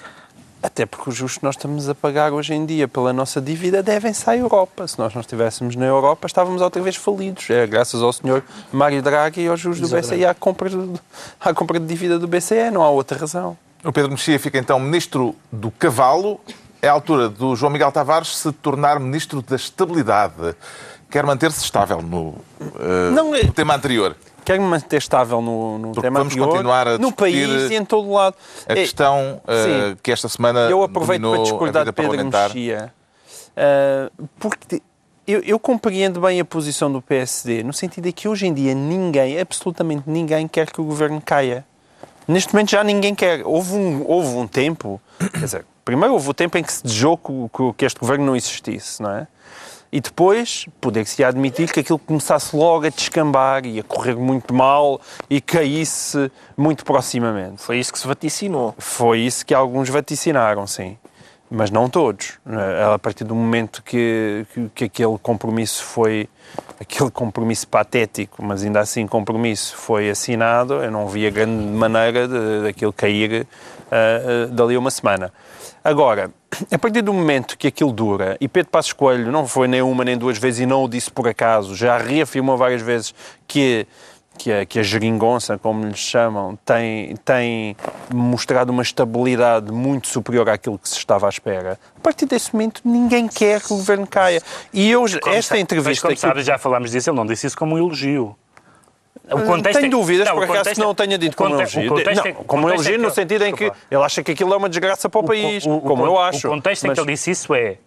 [0.65, 3.83] Até porque os justos que nós estamos a pagar hoje em dia pela nossa dívida
[3.83, 4.87] devem-se à Europa.
[4.87, 7.47] Se nós não estivéssemos na Europa, estávamos outra vez falidos.
[7.51, 10.99] É graças ao senhor Mário Draghi e aos justos do BCE à compra, de,
[11.39, 12.71] à compra de dívida do BCE.
[12.73, 13.55] Não há outra razão.
[13.83, 16.39] O Pedro Mexia fica então ministro do cavalo.
[16.81, 20.55] É a altura do João Miguel Tavares se tornar ministro da estabilidade.
[21.11, 22.33] Quer manter-se estável no,
[22.79, 24.15] eh, Não, é- no tema anterior.
[24.45, 27.83] Quero me manter estável no, no tema vamos anterior, continuar a no país e em
[27.83, 28.35] todo lado.
[28.69, 29.97] A É, questão eh, sim.
[30.03, 32.23] que esta semana Eu aproveito para discordar de Pedro.
[32.23, 32.93] Mexia,
[33.57, 34.81] ah, porque
[35.27, 38.75] eu, eu compreendo bem a posição do PSD, no sentido de que hoje em dia
[38.75, 41.65] ninguém, absolutamente ninguém, quer que o governo caia.
[42.27, 43.41] Neste momento já ninguém quer.
[43.45, 47.17] Houve um, houve um tempo, quer dizer, primeiro houve o tempo em que se desejou
[47.17, 49.27] que- que este governo não existisse, não é?
[49.95, 54.99] E depois poder-se admitir que aquilo começasse logo a descambar e a correr muito mal
[55.29, 57.61] e caísse muito proximamente.
[57.63, 58.75] Foi isso que se vaticinou.
[58.77, 60.97] Foi isso que alguns vaticinaram, sim.
[61.49, 62.33] Mas não todos.
[62.45, 66.27] Eh, A partir do momento que, que, que aquele compromisso foi.
[66.77, 72.63] Aquele compromisso patético, mas ainda assim compromisso, foi assinado, eu não via grande maneira de-
[72.63, 73.45] daquilo cair eh,
[73.91, 75.31] eh, dali a uma semana.
[75.83, 76.31] Agora,
[76.71, 80.03] a partir do momento que aquilo dura, e Pedro Passos Coelho não foi nem uma
[80.03, 83.13] nem duas vezes e não o disse por acaso, já reafirmou várias vezes
[83.47, 83.87] que
[84.37, 87.75] que a, que a geringonça, como lhes chamam, tem, tem
[88.13, 91.79] mostrado uma estabilidade muito superior àquilo que se estava à espera.
[91.97, 94.41] A partir desse momento, ninguém quer que o governo caia.
[94.73, 97.57] E eu, Como esta entrevista Mas, como sabes, já falámos disso, ele não disse isso
[97.57, 98.35] como um elogio.
[99.31, 101.89] O contexto Tenho é- dúvidas, Não, por acaso, que não é- tenha dito como elogio.
[101.89, 103.77] contexto não, é- como contexto é elogio no que- sentido em que desculpa.
[103.89, 106.47] ele acha que aquilo é uma desgraça para o, país, O- o- como eu acho.
[106.47, 107.77] O contexto em Mas- que ele disse isso é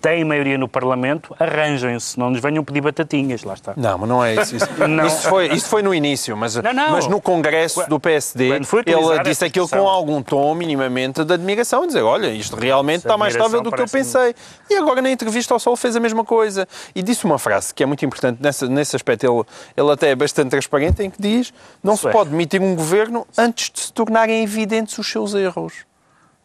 [0.00, 3.74] tem maioria no Parlamento, arranjem-se, não nos venham pedir batatinhas, lá está.
[3.76, 4.56] Não, mas não é isso.
[4.56, 4.66] Isso,
[5.06, 6.92] isso foi, isso foi no início, mas, Não, não.
[6.92, 12.02] mas no Congresso do PSD ele disse aquilo com algum tom minimamente de admiração, dizer,
[12.02, 14.34] olha, isto realmente está mais estável do que eu pensei.
[14.70, 16.66] E agora na entrevista ao Sol fez a mesma coisa.
[16.94, 19.44] E disse uma frase que é muito importante nessa, nesse aspecto, ele,
[19.76, 22.12] ele até é bastante transparente, em que diz não Isso se é.
[22.12, 25.89] pode demitir um governo antes de se tornarem evidentes os seus erros.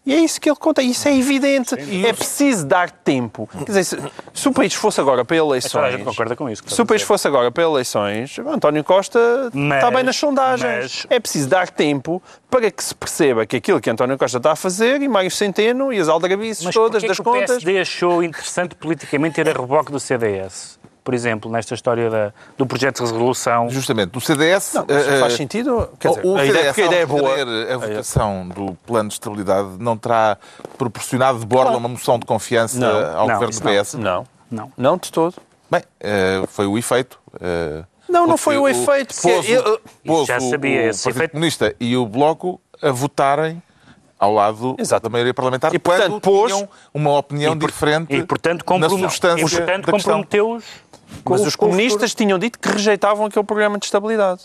[0.06, 0.82] E é isso que ele conta.
[0.84, 1.74] Isso é evidente.
[2.06, 3.50] É preciso dar tempo.
[3.58, 3.98] Quer dizer, se,
[4.34, 5.92] se o país fosse agora para Toda a eleições...
[5.94, 6.64] gente concorda com isso.
[6.68, 10.16] Se o a país fosse agora para eleições, o António Costa Mas- está bem nas
[10.16, 11.06] sondagens.
[11.06, 14.52] mas- É preciso dar tempo para que se perceba que aquilo que António Costa está
[14.52, 17.48] a fazer, e Mário Centeno, e as aldrabices todas das que o contas...
[17.64, 20.80] PSD achou interessante politicamente ter a reboque do CDS?
[21.06, 23.70] Por exemplo, nesta história da- do projeto de resolução.
[23.70, 24.74] Justamente, o CDS.
[24.74, 25.88] Não, eh, faz sentido.
[26.00, 27.76] Quer dizer, o a ideia, CDS, porque a ideia é boa.
[27.76, 30.36] A votação do plano de estabilidade não terá
[30.80, 33.94] proporcionado de borla uma moção de confiança Não, ao não, governo do PS?
[34.00, 34.72] Não, Não.
[34.76, 35.36] não de todo.
[35.70, 37.20] Bem, eh, foi o efeito.
[37.40, 40.84] eh, Não, não foi o efeito, porque pôs o- eu- pôs já o- sabia, o
[40.88, 43.62] esse Partido efeito- Comunista e o Bloco a votarem
[44.18, 45.04] ao lado Exato.
[45.04, 49.50] da maioria parlamentar E, portanto, pôs- uma opinião E, diferente e, portanto, na substância e,
[49.50, 50.85] portanto comprometeu-os com
[51.28, 54.44] Mas os comunistas tinham dito que rejeitavam aquele programa de estabilidade.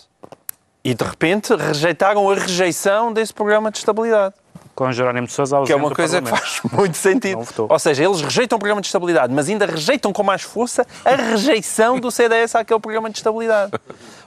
[0.83, 4.35] E de repente rejeitaram a rejeição desse programa de estabilidade.
[4.73, 7.45] Com Jerónimo de Sousa Que é uma coisa que faz muito sentido.
[7.69, 11.15] Ou seja, eles rejeitam o programa de estabilidade, mas ainda rejeitam com mais força a
[11.15, 13.73] rejeição do CDS àquele programa de estabilidade.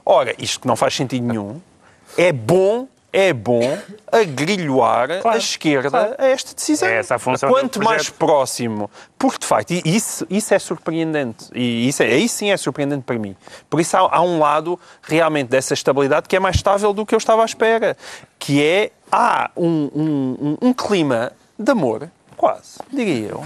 [0.05, 1.61] Ora, isto não faz sentido nenhum,
[2.17, 3.79] é bom, é bom
[4.11, 6.15] agrilhoar a Claro, esquerda claro.
[6.19, 6.89] a esta decisão.
[6.89, 11.47] É essa a função Quanto mais próximo, porque de facto, e isso, isso é surpreendente,
[11.55, 13.37] e isso, é, aí sim é surpreendente para mim.
[13.71, 17.15] Por isso há, há um lado realmente dessa estabilidade que é mais estável do que
[17.15, 17.97] eu estava à espera,
[18.39, 23.45] que é, há um, um- um- um clima de amor, quase, diria eu.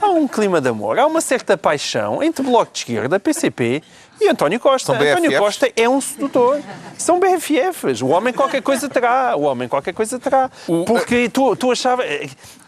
[0.00, 3.82] Há um clima de amor, há uma certa paixão entre Bloco de Esquerda, PCP
[4.20, 4.92] e António Costa.
[4.92, 5.38] António?
[5.38, 6.60] Costa é um sedutor.
[6.98, 8.02] São BFFs.
[8.02, 9.34] O homem qualquer coisa terá.
[9.36, 10.50] O homem qualquer coisa terá.
[10.86, 12.02] Porque tu, tu achava...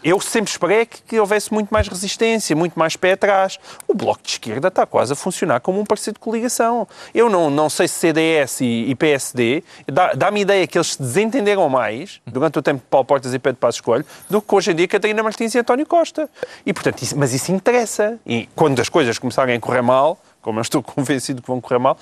[0.03, 3.57] Eu sempre esperei que, que houvesse muito mais resistência, muito mais pé atrás.
[3.87, 6.87] O Bloco de Esquerda está quase a funcionar como um parceiro de coligação.
[7.13, 9.63] Eu não, não sei se CDS e, e PSD...
[9.87, 13.39] Dá- Dá-me ideia que eles se desentenderam mais durante o tempo de Paulo Portas e
[13.39, 16.29] Pedro Passos Coelho do que hoje em dia Catarina Martins e António Costa.
[16.65, 18.19] E, portanto, isso- mas isso interessa.
[18.25, 21.79] E quando as coisas começarem a correr mal, como eu estou convencido que vão correr
[21.79, 21.97] mal,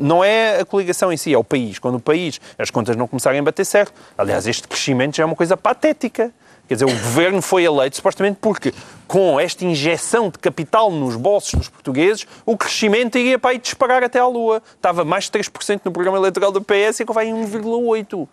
[0.00, 1.78] não é a coligação em si, é o país.
[1.78, 3.92] Quando o país, as contas não começarem a bater certo.
[4.18, 6.32] Aliás, este crescimento já é uma coisa patética.
[6.66, 8.72] Quer dizer, o governo foi eleito supostamente porque,
[9.06, 14.02] com esta injeção de capital nos bolsos dos portugueses, o crescimento iria para aí disparar
[14.02, 14.62] até à lua.
[14.74, 18.26] Estava mais de 3% no programa eleitoral do PS e agora vai em 1,8%.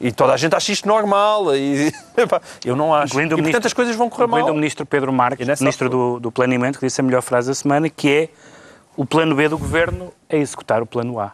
[0.00, 1.54] E toda a gente acha isto normal.
[1.56, 3.14] E, epá, eu não acho.
[3.14, 4.50] Incluindo e, portanto, ministro- as coisas vão correr mal.
[4.50, 7.88] o ministro Pedro Marques, ministro do, do Planeamento, que disse a melhor frase da semana,
[7.88, 8.28] que é
[8.96, 11.32] o plano B do governo é executar o plano A.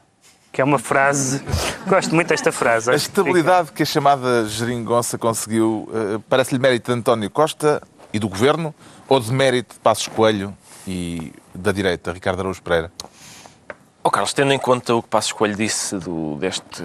[0.52, 1.42] Que é uma frase...
[1.86, 2.90] Gosto muito desta frase.
[2.90, 7.80] A Acho que estabilidade que a chamada geringonça conseguiu eh, parece-lhe mérito de António Costa
[8.12, 8.74] e do Governo
[9.08, 10.54] ou de mérito de Passos Coelho
[10.86, 12.92] e da direita, Ricardo Araújo Pereira?
[14.02, 16.84] Oh, Carlos, tendo em conta o que Passos Coelho disse do, deste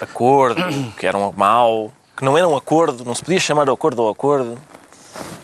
[0.00, 0.62] acordo,
[0.98, 4.02] que era um mau, que não era um acordo, não se podia chamar o acordo
[4.02, 4.58] ao acordo,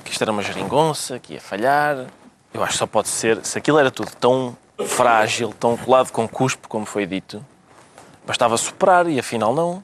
[0.05, 2.07] que isto era uma geringonça, que ia falhar.
[2.55, 6.27] Eu acho que só pode ser, se aquilo era tudo tão frágil, tão colado com
[6.29, 7.45] cuspo, como foi dito,
[8.25, 9.83] bastava superar e afinal não.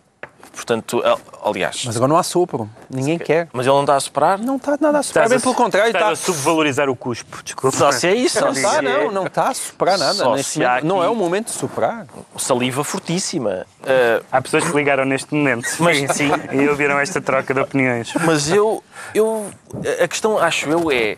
[0.52, 2.68] Portanto, a- aliás, Mas agora não há sopro.
[2.90, 3.48] Ninguém quer.
[3.52, 4.38] mas ele não está a superar?
[4.38, 5.24] Não está nada a soprar.
[5.26, 6.08] Estás Bem a- pelo contrário, está...
[6.10, 7.76] a subvalorizar o cuspo, desculpa.
[7.76, 9.12] Só se é isso, Não só se está, é não.
[9.12, 10.14] Não está a superar nada.
[10.14, 10.84] Só neste se há momento.
[10.86, 12.06] Não é aqui- o momento de superar.
[12.36, 13.64] saliva fortíssima.
[13.84, 18.12] Ah, Há pessoas que ligaram neste momento Mas- sim, e ouviram esta troca de opiniões.
[18.24, 18.82] mas eu,
[19.14, 19.50] eu.
[20.02, 21.16] A questão, acho eu, é.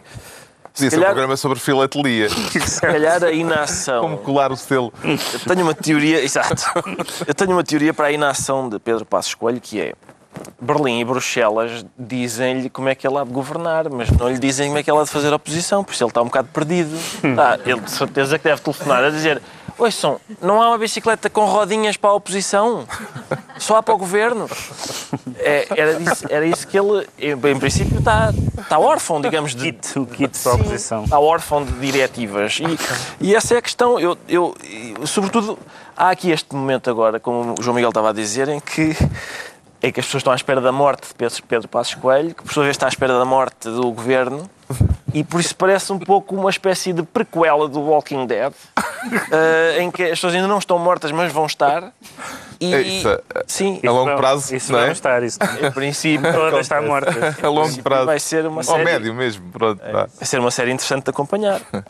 [0.74, 2.28] Podia ser um calhar- programa sobre filatelia.
[2.66, 4.02] Se calhar a inação.
[4.02, 4.92] Como colar o selo.
[5.04, 6.64] Eu tenho uma teoria, exato.
[7.26, 9.92] Eu tenho uma teoria para a inação de Pedro Passos Coelho que é
[10.60, 14.68] Berlim e Bruxelas dizem-lhe como é que ele há de governar, mas não lhe dizem
[14.68, 16.96] como é que ele há de fazer oposição, por isso ele está um bocado perdido.
[17.38, 19.42] Ah, ele de certeza que deve telefonar a dizer
[19.78, 22.86] Ouçam, não há uma bicicleta com rodinhas para a oposição?
[23.58, 24.46] Só há para o governo?
[25.38, 29.72] É, era, isso, era isso que ele, em, em princípio, está, está órfão, digamos, de,
[29.72, 31.04] Kit, o kit para a Sim, oposição.
[31.04, 32.60] Está órfão de diretivas.
[32.60, 33.98] E, e essa é a questão.
[33.98, 34.54] Eu, eu,
[35.04, 35.58] sobretudo,
[35.96, 38.96] há aqui este momento agora, como o João Miguel estava a dizer, em que,
[39.82, 42.42] em que as pessoas estão à espera da morte de Pedro, Pedro Passos Coelho, que
[42.42, 44.48] por sua vez está à espera da morte do governo,
[45.12, 48.52] e por isso parece um pouco uma espécie de prequela do Walking Dead,
[49.30, 51.92] eh, em que as pessoas ainda não estão mortas, mas vão estar.
[52.60, 54.82] E, É isso, é- sim, a longo prazo, Isso não é?
[54.84, 55.38] vai estar, isso.
[55.60, 57.36] em princípio, Toda está morta.
[57.42, 58.06] A longo prazo.
[58.06, 59.50] vai ser uma série, médio mesmo.
[59.50, 60.06] Pronto, vá.
[60.06, 61.60] vai ser uma série interessante de acompanhar.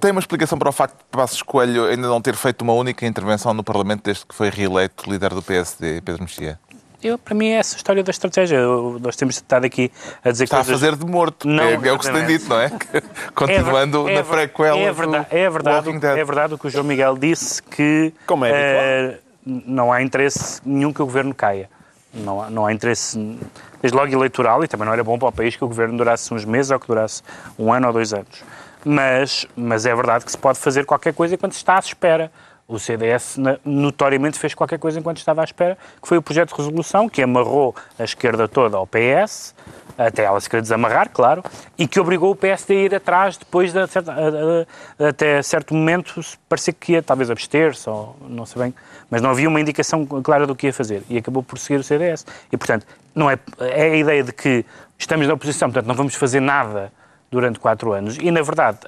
[0.00, 3.04] Tem uma explicação para o facto de Passos Coelho ainda não ter feito uma única
[3.04, 6.58] intervenção no Parlamento desde que foi reeleito líder do PSD, Pedro Mexia?
[7.02, 8.58] Eu, para mim, é essa a história da estratégia.
[9.00, 9.90] Nós temos estado aqui
[10.24, 10.80] a dizer Está a coisas...
[10.80, 11.46] fazer de morto.
[11.46, 12.72] Não, é, é o que se tem dito, não é?
[13.34, 16.70] Continuando É na é ver- prequela é verdade, é verdade, é verdade o que o
[16.70, 21.70] João Miguel disse que Como é eh, não há interesse nenhum que o governo caia.
[22.12, 23.16] Não há, não há interesse,
[23.80, 26.32] desde logo eleitoral, e também não era bom para o país que o governo durasse
[26.34, 27.22] uns meses ou que durasse
[27.58, 28.42] um ano ou dois anos.
[28.84, 32.32] Mas, mas é verdade que se pode fazer qualquer coisa enquanto se está à espera.
[32.68, 36.56] O CDS notoriamente fez qualquer coisa enquanto estava à espera, que foi o projeto de
[36.56, 39.54] resolução que amarrou a esquerda toda ao PS,
[39.96, 41.42] até ela se querer desamarrar, claro,
[41.78, 43.78] e que obrigou o PSD a ir atrás depois de
[44.98, 48.74] até certo momento parecia que ia talvez abster-se, ou não sei bem,
[49.10, 51.82] mas não havia uma indicação clara do que ia fazer e acabou por seguir o
[51.82, 52.26] CDS.
[52.52, 54.62] E portanto, não é, é a ideia de que
[54.98, 56.92] estamos na oposição, portanto não vamos fazer nada
[57.30, 58.78] durante quatro anos e na verdade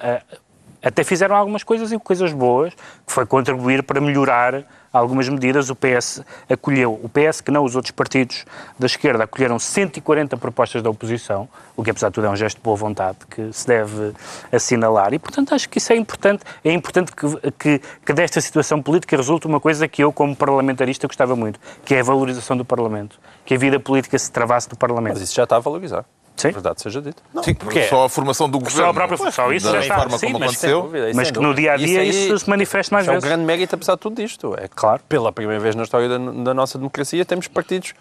[0.82, 5.70] Até fizeram algumas coisas e coisas boas, que foi contribuir para melhorar algumas medidas.
[5.70, 8.44] O PS acolheu, o PS que não os outros partidos
[8.78, 12.56] da esquerda acolheram 140 propostas da oposição, o que apesar de tudo é um gesto
[12.56, 14.12] de boa vontade que se deve
[14.50, 15.12] assinalar.
[15.12, 16.42] E portanto acho que isso é importante.
[16.64, 21.06] É importante que, que, que desta situação política resulte uma coisa que eu, como parlamentarista,
[21.06, 23.18] gostava muito, que é a valorização do Parlamento.
[23.44, 25.14] Que a vida política se travasse do Parlamento.
[25.14, 26.04] Mas isso já está a valorizar.
[26.40, 26.50] Sim.
[26.52, 27.22] Verdade seja dita.
[27.42, 28.82] Sim, porque só a formação do governo.
[28.84, 29.14] Só a própria
[29.56, 29.96] isso da já está.
[29.96, 30.82] forma Sim, como mas aconteceu.
[30.82, 33.10] dúvida, Mas sem que no dia a dia Isso aí- isso, se manifeste mais Isso
[33.10, 33.28] é um vezes.
[33.28, 34.54] grande mérito, apesar de tudo isto.
[34.58, 37.92] É claro, pela primeira vez na história da, da nossa democracia, temos partidos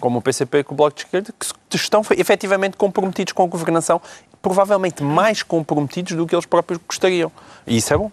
[0.00, 3.46] como o PCP e com o Bloco de Esquerda que estão efetivamente comprometidos com a
[3.46, 4.00] governação,
[4.40, 7.30] provavelmente mais comprometidos do que eles próprios gostariam.
[7.66, 8.10] E isso é bom.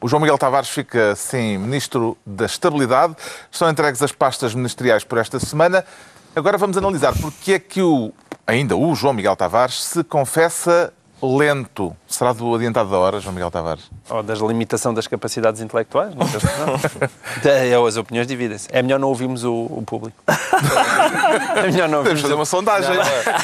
[0.00, 3.16] O João Miguel Tavares fica, sim, Ministro da Estabilidade.
[3.50, 5.84] Estão entregues as pastas ministeriais por esta semana.
[6.36, 8.12] Agora vamos analisar porque é que o,
[8.52, 11.96] ainda o João Miguel Tavares se confessa lento.
[12.08, 13.90] Será do adiantado da hora, João Miguel Tavares?
[14.10, 16.14] Ou da limitação das capacidades intelectuais.
[16.14, 17.50] Não sei se não.
[17.50, 18.68] É, As opiniões dividem-se.
[18.70, 20.16] É melhor não ouvirmos o, o público.
[21.56, 22.96] É melhor não ouvirmos fazer o- uma sondagem.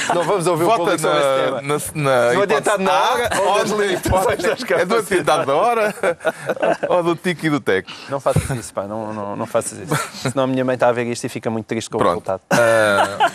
[0.08, 1.62] Não, não vamos ouvir o Vota público esse tema.
[1.62, 5.46] na, na, na Do adiantado na hipótese hora ou das limitações das É do adiantado
[5.46, 5.94] da hora
[6.88, 7.88] ou do tique e do tec?
[8.08, 9.94] Não faças isso, pá, não, não, não faças isso.
[10.30, 12.14] Senão a minha mãe está a ver isto e fica muito triste com o Pronto.
[12.14, 12.40] resultado.
[12.50, 13.30] Ah,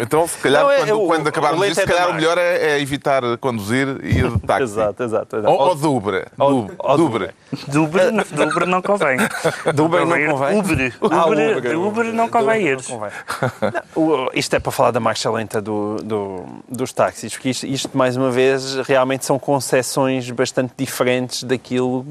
[0.00, 2.10] então, se calhar, Não, é- quando, o- quando o acabarmos isto, se é da calhar
[2.10, 3.22] o melhor é, é evitar
[3.58, 4.62] conduzir e ir de táxi.
[4.78, 5.36] Exato, exato.
[5.36, 5.52] exato.
[5.52, 6.26] Ou, ou de Uber.
[6.38, 7.34] Ou- Du- ou de Uber.
[7.68, 9.18] Do Uber, não- não convém.
[9.74, 10.58] Do Uber não convém?
[10.58, 10.94] Uber.
[11.10, 12.04] Ah, Uber, Uber.
[12.12, 12.78] não convém ir.
[14.34, 18.16] Isto é para falar da marcha lenta do, do- dos táxis, porque isto, isto, mais
[18.16, 22.04] uma vez, realmente são concessões bastante diferentes daquilo,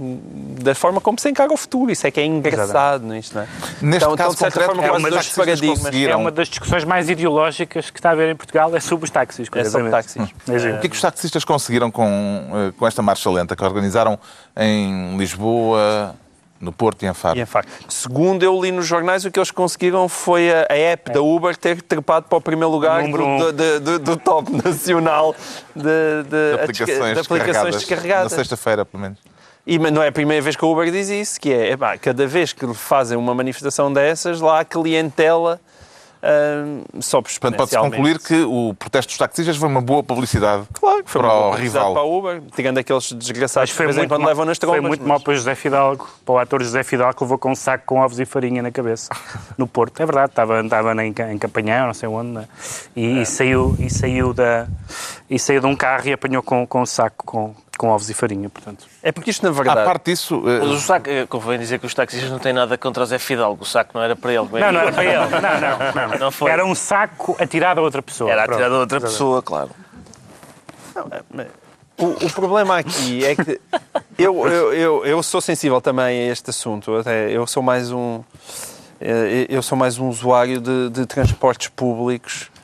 [0.62, 1.92] da forma como se encara o futuro.
[1.92, 3.48] Isso é que é engraçado nisto, não é?
[3.82, 6.14] Neste Então, caso de certa concreto, forma, é uma das conseguiram.
[6.14, 9.12] É uma das discussões mais ideológicas que está a haver em Portugal, é sobre os
[9.12, 9.48] táxis.
[9.54, 10.28] É sobre táxis.
[10.50, 10.76] É giro.
[10.78, 14.18] O que é que os taxistas conseguiram com, eh, com esta marcha lenta que organizaram
[14.56, 16.16] em Lisboa,
[16.60, 17.38] no Porto e em Faro?
[17.38, 20.76] E, em facto, segundo eu li nos jornais, o que eles conseguiram foi a, a
[20.76, 23.38] app da Uber ter trepado para o primeiro lugar do, um.
[23.38, 25.36] do- do- do- do top nacional
[25.76, 27.76] de, de- De aplicações, de aplicações descarregadas.
[27.76, 28.32] descarregadas.
[28.32, 29.20] Na sexta-feira, pelo menos.
[29.70, 32.26] E não é a primeira vez que a Uber diz isso, que é, epá, cada
[32.26, 35.60] vez que fazem uma manifestação dessas, lá a clientela
[37.02, 41.10] sobe Portanto, pode-se concluir que o protesto dos taxistas foi uma boa publicidade Claro que
[41.10, 41.94] foi para uma o rival.
[41.94, 44.88] para a Uber, tirando aqueles desgraçados Mas que foi quando mal, levam nas foi trombas.
[44.88, 47.52] muito mas- mal para o José Fidalgo, para o ator José Fidalgo, que levou com
[47.52, 49.10] um saco com ovos e farinha na cabeça,
[49.58, 50.02] no Porto.
[50.02, 52.46] É verdade, estava, estava em, em Campanhão, não sei onde, né?
[52.96, 54.68] e, e saiu, e, saiu da,
[55.30, 58.14] e saiu de um carro e apanhou com, com um saco com, com ovos e
[58.14, 58.86] farinha, portanto.
[59.04, 59.84] É porque isto, na À verdade...
[59.86, 62.78] parte disso, eh, Mas o saco, eh, convém dizer que os taxistas não têm nada
[62.78, 63.64] contra o Zé Fidalgo.
[63.64, 64.48] O saco não era para ele.
[64.52, 65.16] Não, não era para ele.
[65.16, 66.20] Não, não, não.
[66.20, 66.52] Não foi.
[66.52, 68.32] Era um saco atirado a outra pessoa.
[68.32, 69.72] Era atirado a outra pessoa, claro.
[71.98, 73.60] O, o problema aqui é que
[74.18, 76.96] eu, eu, eu, eu sou sensível também a este assunto.
[76.96, 78.24] Até eu sou mais um
[79.00, 82.57] eh, eu sou mais um usuário de, de transportes públicos, eh,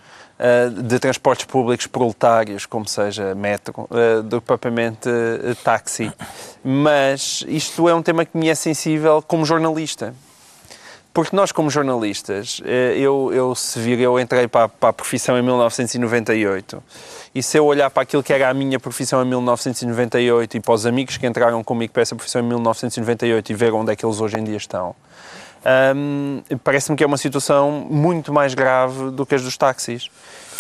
[0.84, 6.12] de transportes públicos proletários, como seja metro, eh, do que propriamente eh, táxi.
[6.64, 10.14] Mas isto é um tema que me é sensível como jornalista.
[11.14, 15.38] Porque nós, como jornalistas, eh, eu, eu se vir, eu entrei para, para a profissão
[15.38, 16.84] em 1998
[17.36, 20.74] e se eu olhar para aquilo que era a minha profissão em 1998 e para
[20.74, 24.04] os amigos que entraram comigo para essa profissão em 1998 e ver onde é que
[24.04, 24.96] eles hoje em dia estão,
[25.96, 30.10] hum, parece-me que é uma situação muito mais grave do que as dos táxis.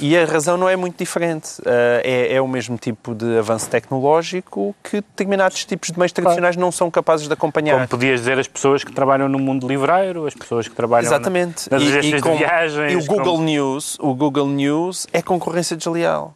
[0.01, 1.59] E a razão não é muito diferente.
[1.61, 6.55] Uh, é, é o mesmo tipo de avanço tecnológico que determinados tipos de meios tradicionais
[6.57, 7.75] não são capazes de acompanhar.
[7.75, 11.15] Como podias dizer, as pessoas que trabalham no mundo livreiro, as pessoas que trabalham na-
[11.15, 11.71] Exatamente.
[11.71, 12.91] nas E- agências e, com- de viagens.
[12.93, 16.35] e o Google como- News, o Google News é concorrência desleal.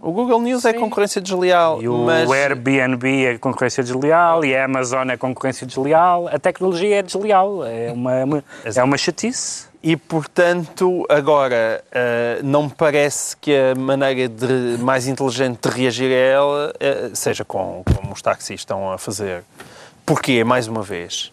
[0.00, 4.64] O Google News é concorrência desleal, E o mas Airbnb é concorrência desleal e a
[4.64, 6.28] Amazon é concorrência desleal.
[6.28, 7.64] A tecnologia é desleal.
[7.64, 9.66] É uma, é uma chatice.
[9.82, 16.10] e portanto agora eh, não me parece que a maneira de, mais inteligente de reagir
[16.12, 19.42] a ela eh, seja com, como os táxis estão a fazer.
[20.06, 20.44] Porquê?
[20.44, 21.32] Mais uma vez,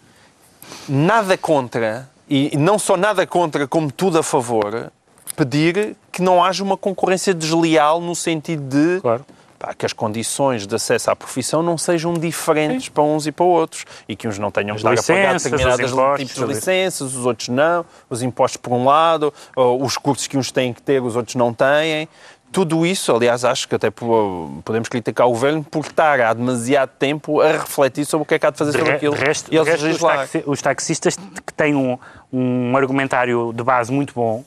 [0.89, 4.91] nada contra e não só nada contra, como tudo a favor,
[5.35, 9.25] pedir que não haja uma concorrência desleal no sentido de Claro.
[9.59, 13.45] pá, que as condições de acesso à profissão não sejam diferentes para uns e para
[13.45, 17.13] outros e que uns não tenham As que estar a pagar determinados tipos de licenças,
[17.15, 21.01] os outros não, os impostos por um lado, os cursos que uns têm que ter,
[21.01, 22.07] os outros não têm.
[22.51, 26.91] Tudo isso, aliás, acho que até po- podemos criticar o governo por estar há demasiado
[26.97, 29.21] tempo a refletir sobre o que é que há de fazer sobre re- aquilo de
[29.25, 31.97] resto, e eles resto os, taxi- os taxistas que têm um,
[32.31, 34.41] um argumentário de base muito bom,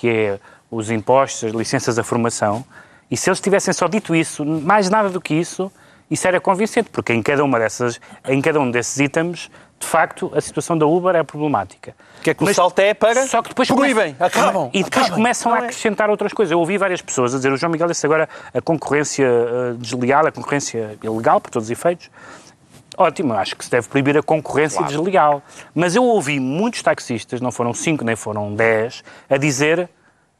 [0.00, 0.38] que é
[0.70, 2.64] os impostos, as licenças, a formação,
[3.10, 5.72] e se eles tivessem só dito isso, mais nada do que isso,
[6.10, 10.30] isso era convincente, porque em cada uma dessas, em cada um desses itens, de facto,
[10.34, 11.94] a situação da Uber é problemática.
[12.18, 14.70] O que é que o Mas- salto é para Só que depois proíbem, começa- acabam.
[14.72, 15.16] E depois acabam.
[15.16, 15.58] começam a é?
[15.60, 16.50] acrescentar outras coisas.
[16.50, 20.26] Eu ouvi várias pessoas a dizer, o João Miguel disse agora a concorrência eh, desleal,
[20.26, 22.10] a concorrência ilegal, por todos os efeitos.
[22.98, 25.40] Ótimo, acho que se deve proibir a concorrência desleal.
[25.72, 29.88] Mas eu ouvi muitos taxistas, não foram cinco nem foram dez, a dizer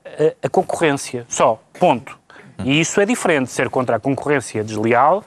[0.05, 2.19] eh, a concorrência, só, ponto.
[2.65, 3.53] E isso é diferente.
[3.53, 5.23] Ser contra a concorrência desleal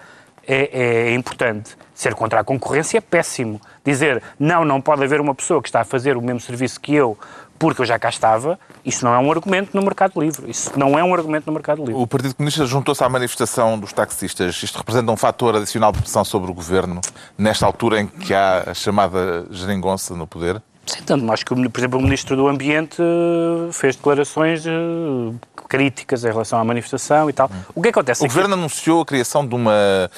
[0.45, 1.77] é, é importante.
[1.93, 3.61] Ser contra a concorrência é péssimo.
[3.85, 6.93] Dizer, não, não pode haver uma pessoa que está a fazer o mesmo serviço que
[6.93, 7.17] eu
[7.61, 10.49] porque eu já cá estava, isso não é um argumento no mercado livre.
[10.49, 11.93] Isso não é um argumento no mercado livre.
[11.93, 14.63] O Partido Comunista juntou-se à manifestação dos taxistas.
[14.63, 16.99] Isto representa um fator adicional de pressão sobre o governo,
[17.37, 20.59] nesta altura em que há a chamada geringonça no poder?
[20.85, 24.71] Sim, tanto mais que, por exemplo, o Ministro do Ambiente eh, fez declarações eh,
[25.69, 27.49] críticas em relação à manifestação e tal.
[27.75, 30.09] O que acontece O é que- governo anunciou a criação de uma,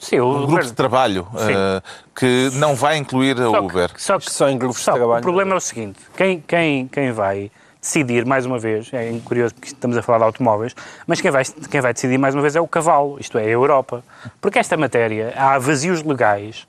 [0.00, 1.52] Sim, o um grupo governo- de trabalho Sim.
[1.52, 1.82] eh,
[2.14, 3.90] que não vai incluir a Só que- Uber.
[3.96, 5.20] Só que, Só em grupos de só que trabalho.
[5.20, 9.54] O problema é o seguinte: quem, quem, quem vai decidir, mais uma vez, é curioso
[9.54, 10.74] porque estamos a falar de automóveis,
[11.06, 13.48] mas quem vai, quem vai decidir mais uma vez é o cavalo, isto é, a
[13.48, 14.02] Europa.
[14.40, 16.66] Porque esta matéria, há vazios legais,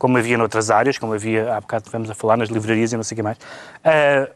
[0.00, 3.04] como havia noutras áreas, como havia, há bocado estivemos a falar nas livrarias e não
[3.04, 3.36] sei o que mais.
[3.84, 4.28] ah,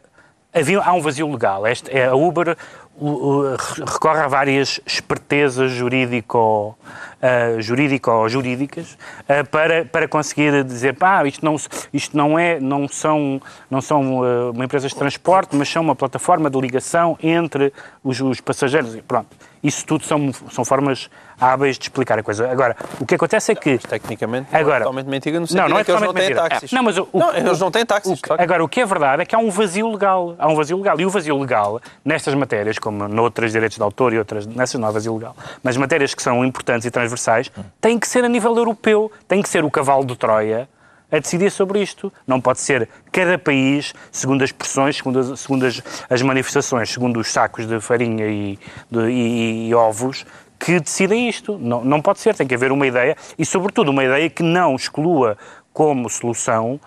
[0.53, 1.67] havia, há um vazio legal.
[1.67, 2.55] Este, é, a Uber
[2.97, 3.57] o-
[3.91, 6.77] recorre a várias espertezas jurídico,
[7.21, 8.97] ah, jurídico-jurídicas
[9.29, 11.57] ah, para, para conseguir dizer pá, isto não,
[11.93, 13.41] isto não, é, não são,
[13.71, 18.21] não são ah, uma empresa de transporte, mas são uma plataforma de ligação entre os,
[18.21, 18.95] os passageiros.
[19.09, 19.29] Pronto.
[19.63, 21.09] Isso tudo são, são formas
[21.53, 22.51] hábeis de explicar a coisa.
[22.51, 23.79] Agora, o que acontece é que...
[23.79, 26.23] Tecnicamente, não é Agora, totalmente mentira, no não, sentido não é que eles não têm
[26.29, 26.49] mentira.
[26.49, 26.73] táxis.
[26.73, 28.21] Não, mas o- o- Não, eles não têm táxis.
[28.21, 28.41] facto.
[28.41, 30.35] Agora, o que é verdade é que há um vazio legal.
[30.39, 31.01] Há um vazio legal.
[31.01, 34.89] E o vazio legal, nestas matérias, como noutras direitos de autor e outras, nessas não
[34.89, 38.57] há vazio legal, mas matérias que são importantes e transversais, tem que ser a nível
[38.57, 39.11] europeu.
[39.29, 40.69] Tem que ser o cavalo de Troia
[41.13, 42.13] a decidir sobre isto.
[42.27, 45.81] Não pode ser cada país, segundo as pressões, segundo as, segundo as,
[46.11, 48.59] as manifestações, segundo os sacos de farinha e,
[48.91, 50.25] de- e- e ovos,
[50.59, 51.59] que decidem isto.
[51.59, 52.35] Não, não pode ser.
[52.35, 55.37] Tem que haver uma ideia e, sobretudo, uma ideia que não exclua
[55.73, 56.81] como solução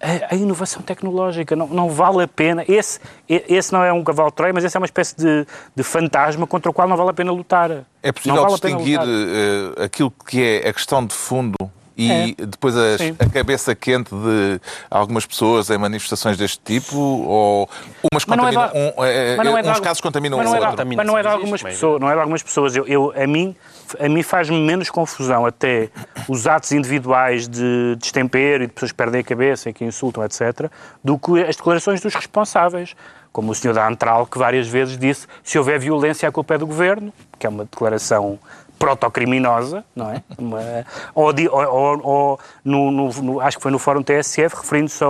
[0.00, 1.56] a, a inovação tecnológica.
[1.56, 2.64] Não, não vale a pena.
[2.68, 5.82] Esse, esse não é um cavalo de Troia, mas esse é uma espécie de, de
[5.82, 7.84] fantasma contra o qual não vale a pena lutar.
[8.02, 11.56] É possível vale distinguir eh, aquilo que é a questão de fundo
[11.96, 16.96] e depois as- a cabeça quente de algumas pessoas em manifestações deste tipo?
[16.98, 17.68] Ou
[18.12, 20.84] umas é contaminam, da- um, não é uns casos contaminam mas não é?
[20.96, 22.00] Mas não é de algumas pessoas.
[22.00, 22.76] Não é de algumas pessoas.
[22.76, 23.56] Eu, eu- a mim,
[23.98, 25.88] a mim faz-me menos confusão até
[26.28, 30.24] os atos individuais de destempero e de pessoas que perdem a cabeça e que insultam,
[30.24, 30.70] etc.,
[31.02, 32.94] do que as declarações dos responsáveis.
[33.32, 36.58] Como o senhor da Antral, que várias vezes disse se houver violência, a culpa é
[36.58, 38.38] do governo, que é uma declaração
[38.78, 40.22] protocriminosa, não é?
[40.38, 45.02] Uma- ou, ou- ou- no, no- acho que foi no Fórum TSF, referindo-se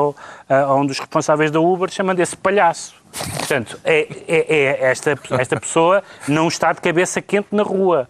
[0.48, 2.94] a, a um dos responsáveis da Uber, chamando esse palhaço.
[3.38, 8.08] Portanto, é, é- é esta, esta pessoa não está de cabeça quente na rua.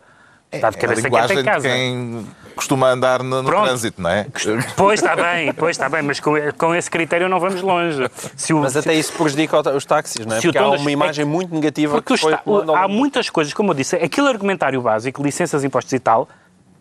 [0.53, 1.69] Está de É a cabeça de casa.
[1.69, 4.27] quem costuma andar no, no trânsito, não é?
[4.77, 8.09] Pois está bem, pois está bem, mas com, com esse critério não vamos longe.
[8.37, 10.41] Se o, Mas até isso prejudica os táxis, não é?
[10.41, 12.15] Porque há uma imagem muito negativa Porque
[12.75, 16.29] há muitas coisas, como eu disse, aquele argumentário básico, licenças, impostos e tal,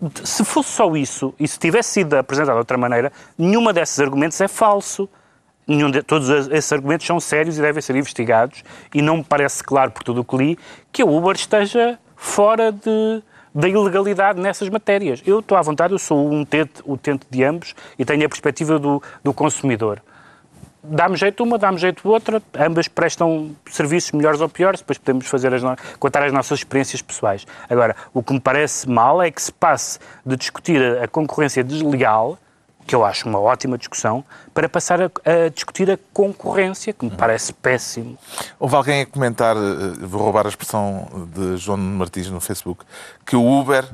[0.01, 3.99] de- se fosse só isso, e se tivesse sido apresentado de outra maneira, nenhuma desses
[3.99, 5.09] argumentos é falso.
[5.67, 8.63] Nenhum de, todos es- esses argumentos são sérios e devem ser investigados,
[8.93, 10.59] e não me parece claro, por tudo o que li,
[10.91, 13.23] que a Uber esteja fora de,
[13.55, 15.23] da ilegalidade nessas matérias.
[15.25, 18.77] Eu estou à vontade, eu sou um utente, utente de ambos e tenho a perspectiva
[18.77, 20.01] do, do consumidor
[20.87, 25.53] dá-me jeito uma, dá-me jeito outra, ambas prestam serviços melhores ou piores, depois podemos fazer
[25.53, 25.75] as no...
[25.99, 27.45] contar as nossas experiências pessoais.
[27.69, 32.37] Agora, o que me parece mal é que se passe de discutir a, concorrência deslegal,
[32.85, 34.23] que eu acho uma ótima discussão,
[34.53, 38.17] para passar a, a discutir a concorrência, que me parece péssimo.
[38.59, 39.59] Houve alguém a comentar, eh,
[40.01, 42.85] vou roubar a expressão de João Martins no Facebook,
[43.25, 43.85] que o Uber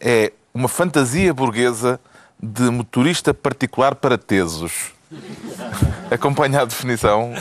[0.00, 1.98] é uma fantasia burguesa
[2.40, 4.92] de motorista particular para tesos.
[6.10, 7.32] Acompanha a definição.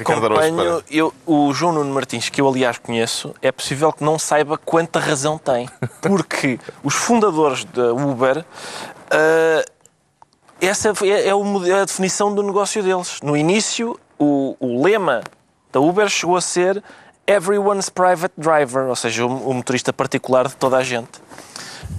[0.00, 4.56] Acompanho eu, o João Nuno Martins, que eu aliás conheço, é possível que não saiba
[4.56, 5.68] quanta razão tem.
[6.00, 8.44] Porque os fundadores da Uber,
[9.10, 9.64] ah,
[10.60, 13.18] essa é, é é a definição do negócio deles.
[13.22, 15.22] No início, o, o lema
[15.72, 16.82] da Uber chegou a ser
[17.26, 21.20] Everyone's Private Driver, ou seja, o, o motorista particular de toda a gente.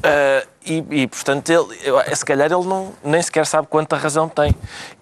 [0.04, 4.28] Ah, e, e, portanto, ele, eu- se calhar ele não, nem sequer sabe quanta razão
[4.28, 4.56] tem.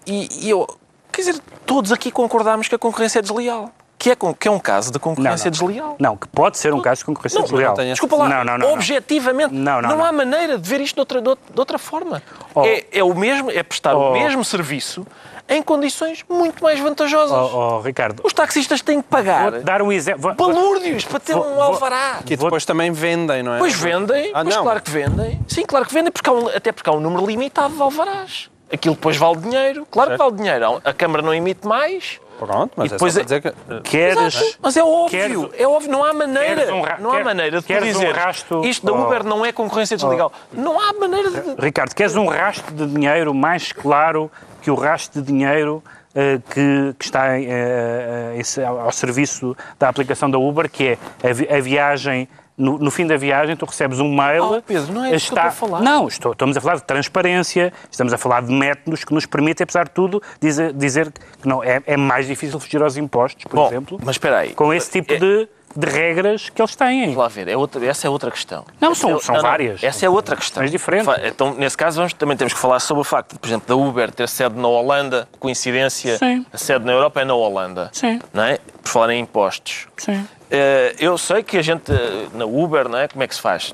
[0.06, 0.66] E, e eu,
[1.12, 3.70] quer dizer, todos aqui concordámos que a concorrência é desleal.
[3.98, 5.66] Que é, que é um caso de concorrência Não, não.
[5.66, 5.96] desleal.
[5.98, 7.74] Não, que pode ser um caso de concorrência desleal.
[7.74, 8.74] tenho- Desculpa lá, Não, não, não, não.
[8.74, 10.18] objetivamente, Não, não, há não.
[10.18, 11.28] maneira de ver isto de outra, de
[11.58, 12.22] outra- forma.
[12.54, 12.64] Oh.
[12.64, 14.10] É, é o mesmo, é prestar Oh.
[14.10, 15.04] o mesmo serviço
[15.48, 17.36] em condições muito mais vantajosas.
[17.36, 20.32] Oh, oh, Ricardo, Os taxistas têm que pagar vou dar um exemplo.
[20.34, 22.18] Balúrdios para ter Vou- um alvará.
[22.24, 23.58] Que depois também vendem, não é?
[23.58, 24.62] Pois vendem, Ah, mas não.
[24.62, 25.40] claro que vendem.
[25.48, 28.48] Sim, claro que vendem, porque há um- até porque há um número limitado de alvarás.
[28.72, 29.86] Aquilo depois vale dinheiro.
[29.90, 30.80] Claro que vale dinheiro.
[30.84, 32.20] A Câmara não emite mais.
[32.38, 33.80] Pronto, mas E depois é é- só para dizer que...
[33.90, 34.56] Queres.
[34.62, 36.74] Mas é óbvio, Queres- é óbvio, não há maneira.
[36.74, 39.06] Um ra- não há maneira de tu queres um dizer rasto- isto da Oh.
[39.06, 40.32] Uber não é concorrência deslegal.
[40.52, 41.40] Não há maneira de.
[41.60, 44.30] Ricardo, queres um rastro de dinheiro mais claro
[44.62, 45.82] que o rastro de dinheiro
[46.14, 50.96] eh, que, que está eh, eh, esse- ao, ao serviço da aplicação da Uber, que
[51.22, 52.28] é a, vi- a viagem.
[52.58, 54.42] No, no fim da viagem, tu recebes um mail.
[54.44, 55.80] Oh, Pedro, não é disso que eu estou a falar.
[55.80, 59.62] Não, estou- estamos a falar de transparência, estamos a falar de métodos que nos permitem,
[59.62, 63.54] apesar de tudo, dizer, dizer que não, é, é mais difícil fugir aos impostos, por
[63.54, 64.54] Bom, exemplo, mas espera aí.
[64.54, 67.02] com esse tipo É- de, de regras que eles têm.
[67.02, 68.64] Vamos lá ver, é outra, essa é outra questão.
[68.80, 69.82] Não, Essa são- é- são várias.
[69.84, 70.60] Essa é outra questão.
[70.62, 71.06] Mas diferentes.
[71.06, 73.68] Fa- Então, nesse caso, vamos, também temos que falar sobre o facto, de, por exemplo,
[73.68, 76.44] da Uber ter sede na Holanda, coincidência, Sim.
[76.52, 77.88] a sede na Europa é na Holanda.
[77.92, 78.18] Sim.
[78.32, 78.58] Não é?
[78.82, 79.86] Por falar em impostos.
[79.96, 80.26] Sim.
[80.50, 81.92] Eh, eu sei que a gente,
[82.34, 83.06] na Uber, não é?
[83.08, 83.72] como é que se faz?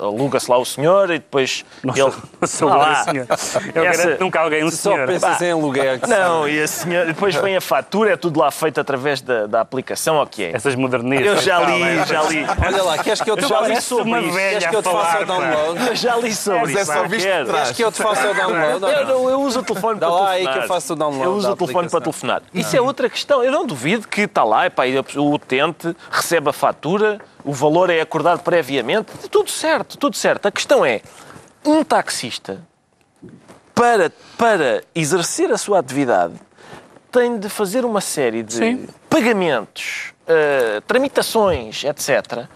[0.00, 2.12] Aluga-se lá o senhor e depois Nossa, ele...
[2.46, 3.26] sou Ah senhor.
[3.74, 5.06] Eu Essa- garanto nunca alguém um Só senhor.
[5.06, 5.98] pensas em aluguer.
[6.00, 9.46] que Não, e a senhora, depois vem a fatura, é tudo lá feito através da,
[9.46, 10.52] da aplicação, ou o que é?
[10.54, 11.26] Essas modernistas.
[11.26, 12.06] Eu já li, Tá bem.
[12.06, 12.46] já li.
[12.66, 14.82] Olha lá, queres que eu te já li faça sobre uma velha Queres que eu
[14.82, 15.86] te faça o download?
[15.88, 16.92] Eu já li sobre Mas é isso.
[16.92, 17.26] só visto.
[17.52, 18.72] Queres que eu te faça o download?
[18.72, 19.20] Eu, não?
[19.22, 20.58] não, eu uso o telefone Dá para lá aí telefonar.
[20.58, 22.42] que eu faço o download Eu uso o telefone para telefonar.
[22.52, 23.42] Isso é outra questão.
[23.42, 27.88] Eu não duvido que está lá, epá, e o utente recebe a fatura, o valor
[27.90, 29.12] é acordado previamente.
[29.30, 30.46] Tudo certo, tudo certo.
[30.46, 31.00] A questão é,
[31.64, 32.60] um taxista,
[33.74, 36.34] para, para exercer a sua atividade,
[37.10, 38.88] tem de fazer uma série de Sim.
[39.08, 42.46] pagamentos, eh, tramitações, etc.,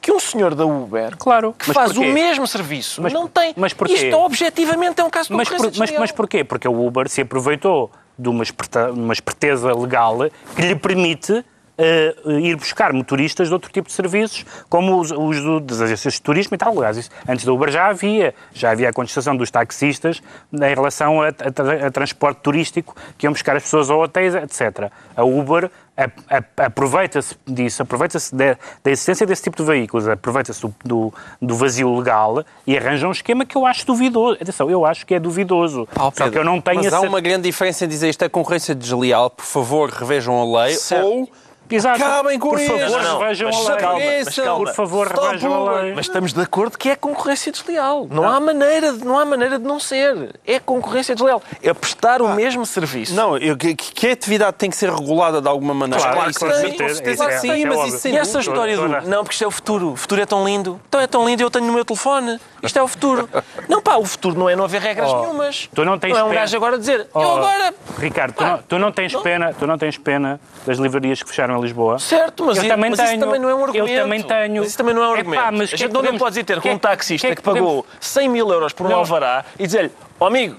[0.00, 1.54] que um senhor da Uber, Claro.
[1.56, 2.10] que Mas faz o porquê?
[2.12, 3.54] mesmo serviço, Mas- não tem.
[3.56, 3.94] mas porquê?
[3.94, 6.42] Isto objetivamente é um caso de Mas, por- mas, mas porquê?
[6.42, 10.18] Porque o Uber se aproveitou de uma, esperta- uma esperteza legal
[10.56, 11.44] que lhe permite
[11.78, 16.14] eh, ir buscar motoristas de outro tipo de serviços, como os, os do- das agências
[16.14, 16.72] de turismo e tal.
[16.76, 18.34] Aliás, isso, antes da Uber já havia.
[18.52, 23.32] Já havia a contestação dos taxistas em relação a, a a transporte turístico que iam
[23.32, 24.90] buscar as pessoas a hotéis, etc.
[25.16, 25.70] A Uber
[26.56, 31.94] aproveita-se disso, aproveita-se da, da existência desse tipo de veículos, aproveita-se do, do, do vazio
[31.96, 34.38] legal e arranja um esquema que eu acho duvidoso.
[34.40, 35.86] Atenção, eu acho que é duvidoso.
[35.94, 38.24] Oh, Só que Pedro, eu não tenho Mas há uma grande diferença em dizer isto
[38.24, 41.04] é concorrência desleal, por favor, revejam a lei, Certo.
[41.06, 41.30] ou
[41.76, 42.02] Exato.
[42.02, 42.78] acabem com Por isto.
[42.78, 43.78] favor, Não, revejam mas a lei.
[43.80, 44.64] calma, mas calma.
[44.64, 45.92] Por favor, Stop revejam a lei.
[45.94, 48.06] Mas estamos de acordo que é concorrência desleal.
[48.10, 50.34] Não, há maneira de, não há maneira de não ser.
[50.46, 51.42] É concorrência desleal.
[51.62, 53.14] É prestar o mesmo serviço.
[53.14, 56.02] Não, eu- que, que a atividade tem que ser regulada de alguma maneira.
[56.02, 58.76] Claro, isso claro, é- certeza, isso é- sim, é mas isso sem E essa história
[58.76, 58.88] do.
[58.88, 59.92] Não, porque isto é o futuro.
[59.92, 60.80] O futuro é tão lindo.
[60.88, 62.38] Então é tão lindo, eu tenho no meu telefone.
[62.62, 63.28] Isto é o futuro.
[63.68, 65.68] Não, pá, o futuro não é não haver regras Oh, nenhumas.
[65.74, 66.40] tu não tens é um pena.
[66.40, 67.74] gajo agora dizer, eu Oh, agora.
[67.98, 69.22] Ricardo, tu Pá, não, tu não tens não.
[69.22, 71.98] pena, tu não tens pena das livrarias que fecharam Lisboa?
[71.98, 73.10] Certo, mas, eu também mas tenho.
[73.12, 73.88] isso também não é um argumento.
[73.90, 74.56] Eu também tenho.
[74.58, 75.52] Mas isso também não é um Epá, argumento.
[75.58, 77.26] mas a que gente é não podemos- pode ir ter com que é- um taxista
[77.26, 78.98] que é que, que podemos- pagou 100 mil euros por um Não.
[78.98, 79.90] alvará e dizer-lhe,
[80.20, 80.56] ó amigo,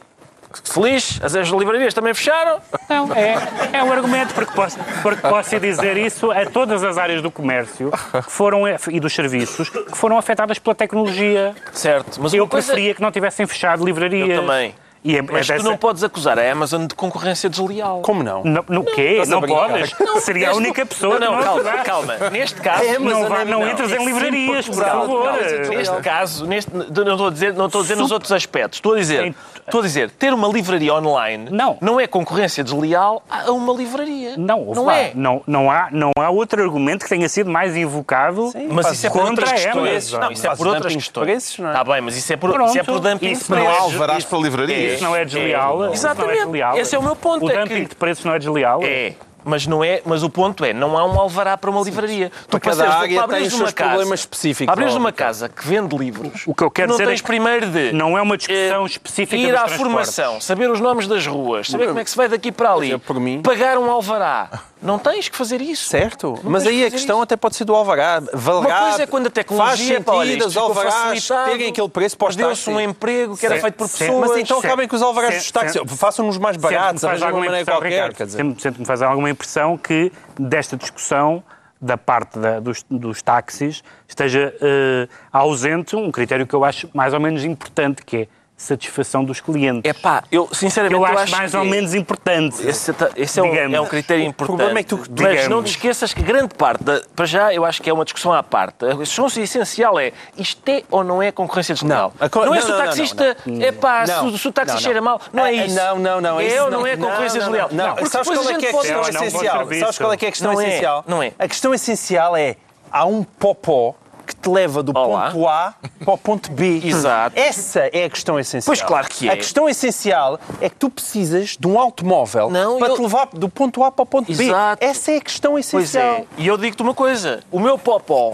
[0.65, 2.59] feliz, as as livrarias também fecharam.
[2.89, 3.35] Não, é,
[3.73, 7.91] é um argumento, porque posso, porque posso dizer isso a todas as áreas do comércio
[7.91, 11.55] que foram, e dos serviços que foram afetadas pela tecnologia.
[11.71, 14.29] Certo, mas Eu preferia que não tivessem fechado livrarias.
[14.29, 14.75] Eu também.
[15.03, 18.01] E é, Mas é tu não podes acusar a Amazon de concorrência desleal.
[18.01, 18.43] Como não?
[18.43, 19.21] No, no quê?
[19.27, 19.93] Não podes?
[20.23, 22.29] Seria a única pessoa Não, não, que não calma, calma.
[22.29, 22.83] Neste caso...
[22.83, 23.69] É, Não, vá- não- não não.
[23.69, 25.31] entres em livrarias, por favor.
[25.69, 28.77] Neste caso, neste, não estou a dizer, não estou a dizer nos outros aspectos.
[28.77, 29.35] Estou a dizer,
[29.65, 31.77] estou a dizer, ter uma livraria online Não.
[31.81, 34.35] não é concorrência desleal a uma livraria.
[34.37, 35.11] Não, não lá, é.
[35.13, 39.09] Não, não, há, não há outro argumento que tenha sido mais invocado Mas isso é
[39.09, 39.71] por contra outras a.
[39.71, 40.21] Amazon.
[40.21, 41.57] Não, isso é por outras questões.
[41.59, 41.71] não é?
[41.71, 43.79] Está bem, mas isso é por, Pronto, isso é por dumping isso de Não há
[43.81, 44.92] alvarás para livrarias.
[44.93, 45.93] Isso não é desleal.
[45.93, 45.95] Exatamente.
[45.95, 46.77] Isso não é desleal.
[46.77, 48.79] Esse é o meu ponto, O é dumping que- de preços não é desleal.
[48.83, 49.13] É.
[49.45, 52.31] Mas, não é, mas o ponto é, não há um alvará para uma livraria.
[52.47, 55.97] Tu para abrires tem os seus uma casa- problemas específicos, ó, uma casa que vende
[55.97, 57.91] livros, O que eu quero não dizer é tens que primeiro de...
[57.91, 61.87] não é uma discussão eh, específica Ir à formação, saber os nomes das ruas, saber
[61.87, 64.47] como é que se vai daqui para ali, por mim- pagar um alvará.
[64.83, 65.87] Não tens que fazer isso.
[65.89, 67.23] Certo, Não mas aí a questão isso.
[67.23, 68.21] até pode ser do alvará.
[68.33, 72.29] Valerá, Uma coisa é quando a tecnologia faz sentido, os alvarás terem aquele preço para
[72.29, 74.29] os Deu-se um emprego que era Sim, feito por pessoas.
[74.29, 74.67] Mas então Sim.
[74.67, 75.81] acabem com os alvarás dos táxis.
[75.97, 77.89] Façam-nos mais baratos, de uma alguma maneira qualquer.
[77.89, 78.37] Ricardo, quer dizer.
[78.37, 81.43] sempre, sempre me faz alguma impressão que desta discussão
[81.81, 87.13] da parte da- dos, dos táxis esteja eh, ausente um critério que eu acho mais
[87.13, 89.81] ou menos importante, que é satisfação dos clientes.
[89.89, 92.65] É pá, eu sinceramente eu eu acho mais que ou menos importante.
[92.65, 93.77] Esse, ta- esse é, um, Digamos.
[93.77, 94.57] é um critério importante.
[94.57, 95.47] problema é que tu- Mas digamos.
[95.49, 98.31] não te esqueças que grande parte, da, para já, eu acho que é uma discussão
[98.31, 98.85] à parte.
[98.85, 102.13] A questão essencial é isto é ou não é concorrência desleal?
[102.19, 102.25] Não.
[102.25, 104.29] A co- Não é não, se não, o não, taxista não, é pá, Não.
[104.29, 104.81] se, o- se o taxi Não, não.
[104.81, 105.21] cheira mal.
[105.33, 105.75] Não é Ah, isso.
[105.75, 106.39] Não, não, não.
[106.39, 107.69] É ou não é concorrência não, desleal?
[107.71, 109.27] Não, Porque sabes depois qual é a que é a gente pode- questão Não, não,
[109.27, 109.79] essencial?
[109.79, 111.03] Sabes qual é que é a questão Não é, essencial?
[111.07, 111.33] não é.
[111.39, 112.55] A questão essencial é,
[112.91, 113.95] há um popó
[114.25, 115.31] que te leva do Olá.
[115.31, 116.81] ponto A para o ponto B.
[116.85, 117.37] Exato.
[117.39, 118.65] Essa é a questão essencial.
[118.65, 119.33] Pois claro que é.
[119.33, 123.27] A questão essencial é que tu precisas de um automóvel Não, para eu- te levar
[123.33, 124.79] do ponto A para o ponto Exato.
[124.79, 124.85] B.
[124.85, 126.15] Essa é a questão Pois essencial.
[126.15, 126.25] é.
[126.37, 128.33] E eu digo-te uma coisa: o meu popó,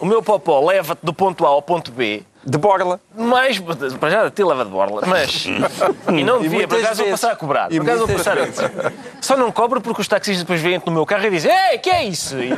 [0.00, 2.22] o meu popó leva-te do ponto A ao ponto B.
[2.50, 2.98] De borla.
[3.14, 3.58] Mais,
[4.00, 5.46] para já te leva de borla, mas.
[6.08, 7.70] E não devia, por muitas acaso vou passar a cobrar.
[7.72, 8.92] E Por acaso vou passar a cobrar.
[9.20, 11.90] Só não cobro porque os taxistas depois vêm no meu carro e dizem: Ei, que
[11.90, 12.38] é isso?
[12.38, 12.50] E-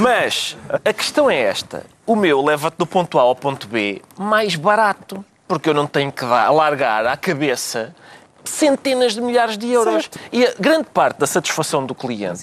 [0.00, 4.56] Mas a questão é esta: o meu leva-te do ponto A ao ponto B mais
[4.56, 7.94] barato, porque eu não tenho que dar, largar à cabeça
[8.50, 10.04] centenas de milhares de euros.
[10.04, 10.18] Certo.
[10.32, 12.40] E a grande parte da satisfação do cliente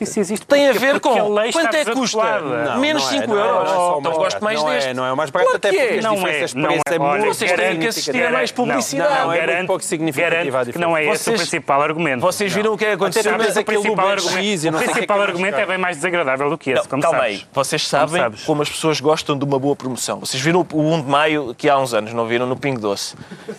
[0.48, 1.14] tem a porque- ver com
[1.52, 2.40] quanto é que custa?
[2.40, 3.64] Não, Menos não é, 5 não é, euros.
[3.64, 4.90] não é só o então mais gosto mais não deste.
[4.90, 5.98] É, não é o mais barato, Claro até que porque é.
[5.98, 6.96] as Não diferenças é, de não preço é.
[6.96, 9.14] é muito Vocês têm que assistir a mais publicidade.
[9.14, 12.22] Não, não, é muito pouco significativa a não é esse o principal argumento.
[12.22, 13.22] Vocês viram o que é aconteceu?
[13.22, 15.58] Até Sabes, mas o aquele principal Uber X e não o é principal é argumento
[15.58, 17.44] é bem mais desagradável do que esse, Não, como calma aí.
[17.54, 20.20] Vocês sabem como as pessoas gostam de uma boa promoção.
[20.20, 23.16] Vocês viram o 1 de maio que há uns anos, não viram no Pingo Doce?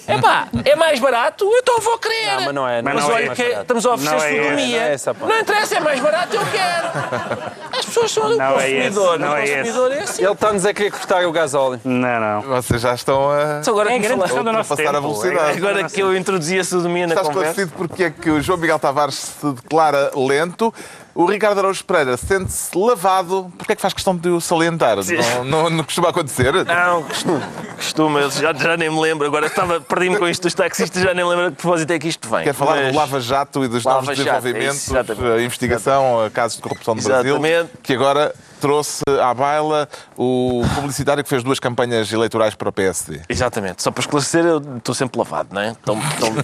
[0.09, 1.49] Epá, é mais barato?
[1.55, 2.34] Então vou querer.
[2.37, 3.62] Não, mas não é, Mas não é olha mais que barato.
[3.62, 4.78] estamos a oferecer Não é sodomia.
[4.80, 5.32] não é parte.
[5.35, 7.55] não interessa, é mais barato, eu quero.
[7.78, 9.18] As pessoas são do Não é consumidor.
[9.18, 10.22] não o é consumidor é assim.
[10.22, 11.80] Ele está-nos a querer cortar o gasóleo.
[11.85, 12.43] Não, não.
[12.43, 15.14] Vocês já estão a agora É que grande fala- questão do nosso ultrapassar a tempo.
[15.14, 15.51] velocidade.
[15.51, 17.51] É- Agora que eu introduzi a sodomia na Está conversa.
[17.62, 20.72] esclarecido porque é que o João Miguel Tavares se declara lento.
[21.15, 23.53] O Ricardo Araújo Pereira sente-se lavado.
[23.57, 24.97] Porquê é que faz questão de o salientar?
[25.37, 26.53] Não, não, não costuma acontecer?
[26.65, 27.41] Não, costu-
[27.77, 29.25] costuma, eu já, já nem me lembro.
[29.25, 31.99] Agora estava, perdi-me com isto dos taxistas, já nem me lembro de que propósito é
[32.01, 32.43] que isto vem.
[32.43, 36.25] Quer falar Mas- do Lava Jato e dos Lava novos desenvolvimentos, é isso, a investigação,
[36.25, 37.41] a casos de corrupção do Brasil,
[37.83, 38.35] que agora
[38.65, 39.87] trouxe à baila
[40.17, 43.21] o publicitário que fez duas campanhas eleitorais para o PSD.
[43.29, 43.83] Exatamente.
[43.83, 45.77] Só para esclarecer, eu estou sempre lavado, não é?
[45.83, 46.35] Então, então,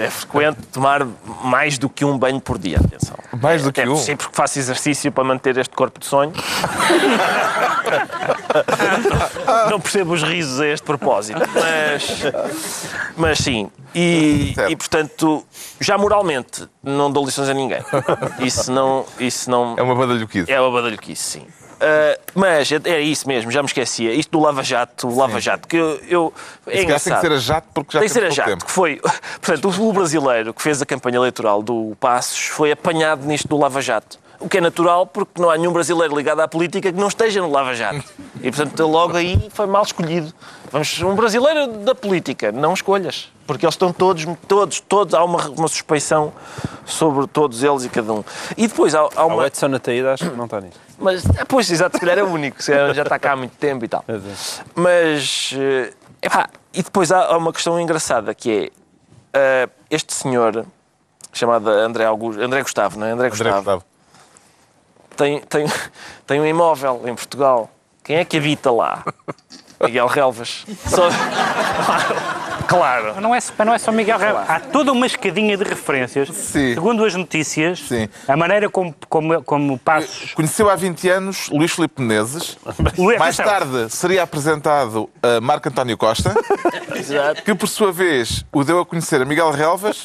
[0.00, 1.04] é frequente tomar
[1.42, 3.16] mais do que um banho por dia, atenção.
[3.42, 3.96] Mais do que um?
[3.96, 6.32] Sim, porque faço exercício para manter este corpo de sonho.
[9.70, 12.22] não percebo os risos a este propósito, mas,
[13.16, 13.70] mas sim.
[13.94, 15.44] E, e, portanto,
[15.80, 17.82] já moralmente, não dou lições a ninguém.
[18.40, 19.04] Isso não...
[19.18, 20.50] Isso não É uma badalhoquice.
[20.50, 21.46] é uma badalhoquice, sim.
[21.80, 24.12] Uh, mas era isso mesmo, já me esquecia.
[24.12, 25.98] Isto do Lava Jato, o Lava Jato, que eu.
[26.06, 26.32] eu
[26.66, 27.20] é calhar tem que engraçado.
[27.22, 28.66] ser a jato porque já Tem que ser a Jato, tempo.
[28.66, 29.00] que foi.
[29.40, 33.80] Portanto, o brasileiro que fez a campanha eleitoral do Passos foi apanhado nisto do Lava
[33.80, 34.18] Jato.
[34.40, 37.42] O que é natural, porque não há nenhum brasileiro ligado à política que não esteja
[37.42, 38.02] no Lava Jato.
[38.42, 40.32] E, portanto, logo aí foi mal escolhido.
[40.72, 43.30] Vamos, um brasileiro da política, não escolhas.
[43.46, 46.32] Porque eles estão todos, todos, todos, há uma, uma suspeição
[46.86, 48.24] sobre todos eles e cada um.
[48.56, 49.46] E depois há, há O uma.
[49.46, 50.78] Edson Ataída acho que não está nisso.
[50.98, 53.36] Mas, ah, pois, exato, se calhar é o único, se calhar já está cá há
[53.36, 54.04] muito tempo e tal.
[54.74, 58.70] Mas, eh, epá, e depois há há uma questão engraçada que é
[59.32, 60.64] eh, este senhor,
[61.32, 63.10] chamado André, Augusto, André Gustavo, não é?
[63.10, 63.84] André André Gustavo, Gustavo.
[65.20, 65.66] Tem, tem,
[66.26, 67.70] tem um imóvel em Portugal.
[68.02, 69.04] Quem é que habita lá?
[69.82, 70.64] Miguel Relvas.
[70.86, 71.08] Só...
[72.66, 73.20] Claro.
[73.20, 74.36] Não é, não é só Miguel Reis.
[74.46, 76.28] Há toda uma escadinha de referências.
[76.28, 76.74] Sim.
[76.74, 78.08] Segundo as notícias, Sim.
[78.28, 80.34] a maneira como, como, como Passos...
[80.34, 82.56] Conheceu há 20 anos Luís Filipe Menezes.
[82.96, 83.58] Luís- Mais atenção.
[83.68, 86.32] tarde seria apresentado a Marco António Costa,
[86.94, 87.42] Exato.
[87.42, 90.02] que por sua vez o deu a conhecer a Miguel Relvas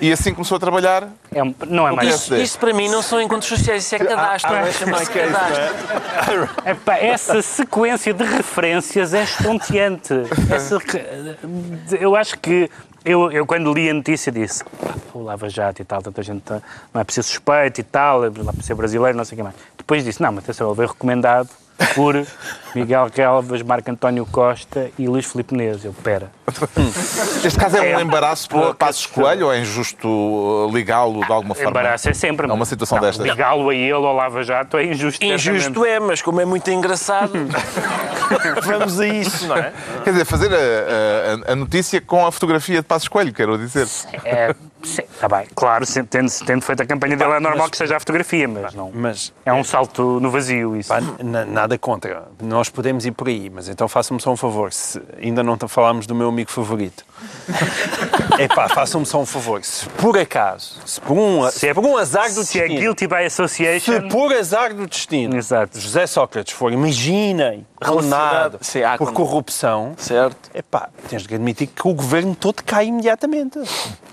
[0.00, 1.08] e assim começou a trabalhar.
[1.32, 2.08] É um- não é mais...
[2.08, 4.52] Isso, isso para mim não são encontros sociais, isso é cadastro.
[4.54, 5.26] Ah, ah, Chama-se é é?
[5.26, 6.48] cadastro.
[6.64, 10.14] Epá, essa sequência de referências é estonteante.
[10.52, 10.78] Essa
[12.00, 12.70] eu acho que
[13.04, 16.42] eu, eu, quando li a notícia, disse: "Pá, o Lava Jato e tal, tanta gente
[16.92, 19.54] não é preciso suspeito e tal, é para ser brasileiro, não sei o que mais.
[19.76, 21.48] Depois disse: não, mas atenção, ele veio recomendado
[21.94, 22.26] por
[22.74, 25.84] Miguel Relvas, Marco António Costa e Luís Filipe Menezes.
[25.84, 26.30] Eu, pera.
[27.44, 31.32] Este caso é um É embaraço para Passos Coelho ou é injusto uh, ligá-lo de
[31.32, 31.70] alguma forma?
[31.70, 32.48] Embaraço é sempre.
[32.50, 33.26] É uma situação Não, destas.
[33.26, 35.24] Ligá-lo a ele ao Lava Jato é injusto.
[35.24, 37.32] Injusto é, mas como é muito engraçado,
[38.64, 39.72] vamos a isso, não é?
[40.04, 43.86] Quer dizer, fazer a, a- a notícia com a fotografia de Passos Coelho, quero dizer.
[44.24, 45.46] É, sim, está bem.
[45.54, 48.90] Claro, tendo, tendo feito a campanha dele, é normal que seja a fotografia, mas não.
[48.94, 50.88] Mas É um salto no vazio isso.
[50.88, 52.28] Pá, na- nada contra.
[52.42, 54.72] Nós podemos ir por aí, mas então façam-me só um favor.
[54.72, 57.04] Se ainda não falámos do meu amigo favorito.
[58.38, 59.62] Epá, façam-me só um favor.
[59.64, 62.80] Se por acaso, se por um, se é- por um azar do Se é destino,
[62.80, 64.08] guilty by se association.
[64.08, 65.78] por azar do destino, Exato.
[65.80, 70.50] José Sócrates for, imaginem, condenado Sim, há por corrupção, Certo.
[70.54, 73.58] epá, tens de admitir que o governo todo cai imediatamente.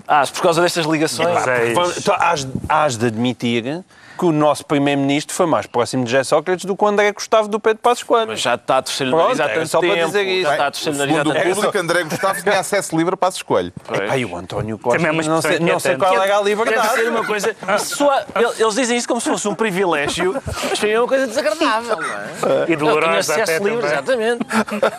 [0.08, 1.46] Ah, por causa destas ligações.
[1.46, 3.84] É- tu Hás, hás de admitir
[4.16, 7.48] que o nosso primeiro-ministro foi mais próximo de José Sócrates do que o André Gustavo
[7.48, 8.28] do Pedro Passos Coelho.
[8.28, 10.42] Mas já está a torcer o nariz há tanto só para dizer isso.
[10.42, 13.30] Já está a torcer o nariz há tanto público, André Gustavo tinha acesso livre para
[13.30, 13.72] se escolho.
[13.92, 15.98] Epá, e o António Costa, Também é não sei, não sei inquietante.
[15.98, 16.94] qual era a Deve liberdade.
[16.94, 17.56] ser uma coisa.
[17.78, 18.24] Só-
[18.58, 20.40] eles dizem isso como se fosse um privilégio,
[20.70, 22.26] mas foi uma coisa desagradável, não é?
[22.36, 23.92] E Eu tinha dolorosa acesso até livre, também.
[23.92, 24.46] exatamente.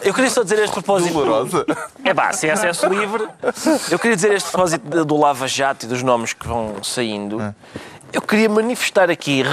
[0.03, 1.13] Eu queria só dizer este propósito.
[1.13, 1.65] Dolorosa.
[2.03, 3.27] É pá, sem acesso livre.
[3.89, 7.53] Eu queria dizer este propósito do Lava Jato e dos nomes que vão saindo.
[8.13, 9.43] Eu queria manifestar aqui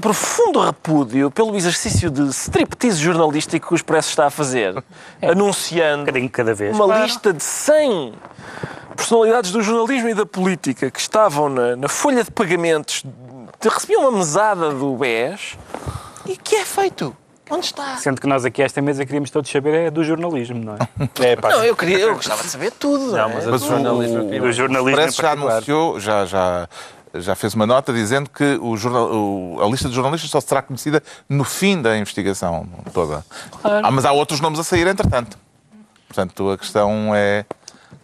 [0.00, 4.76] profundo repúdio pelo exercício de striptease jornalístico que o Expresso está a fazer,
[5.22, 6.74] Um anunciando bocadinho cada vez.
[6.74, 7.02] uma Claro.
[7.04, 8.12] lista de 100
[8.96, 13.02] personalidades do jornalismo e da política que estavam na, na folha de pagamentos,
[13.60, 15.56] de, recebiam uma mesada do BES
[16.26, 17.14] e que é feito.
[17.48, 17.96] Onde está?
[17.98, 20.78] Sendo que nós aqui, esta mesa, queríamos todos saber é do jornalismo, não é?
[21.24, 23.12] É, pá, Não, eu, queria, eu gostava de saber tudo.
[23.12, 23.34] Não, é?
[23.34, 26.68] mas Mas o jornalismo o, Do jornalismo em Expresso já anunciou, já, já,
[27.20, 30.62] já fez uma nota dizendo que o jornal, o- a lista de jornalistas só será
[30.62, 33.24] conhecida no fim da investigação toda.
[33.64, 35.38] Ah, mas há outros nomes a sair, entretanto.
[36.08, 37.44] Portanto, a questão é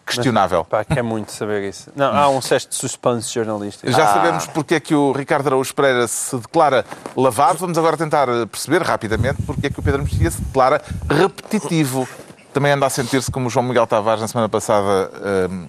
[0.04, 0.64] questionável.
[0.64, 1.90] Pá, quer muito saber isso.
[1.94, 3.90] Não, há um cesto de suspense jornalístico.
[3.90, 6.84] Já sabemos porque é que o Ricardo Araújo Pereira se declara
[7.16, 7.58] lavado.
[7.58, 12.06] Vamos agora tentar perceber rapidamente porque é que o Pedro Mexia se declara repetitivo.
[12.52, 15.10] Também anda a sentir-se como o João Miguel Tavares na semana passada,
[15.50, 15.66] hum,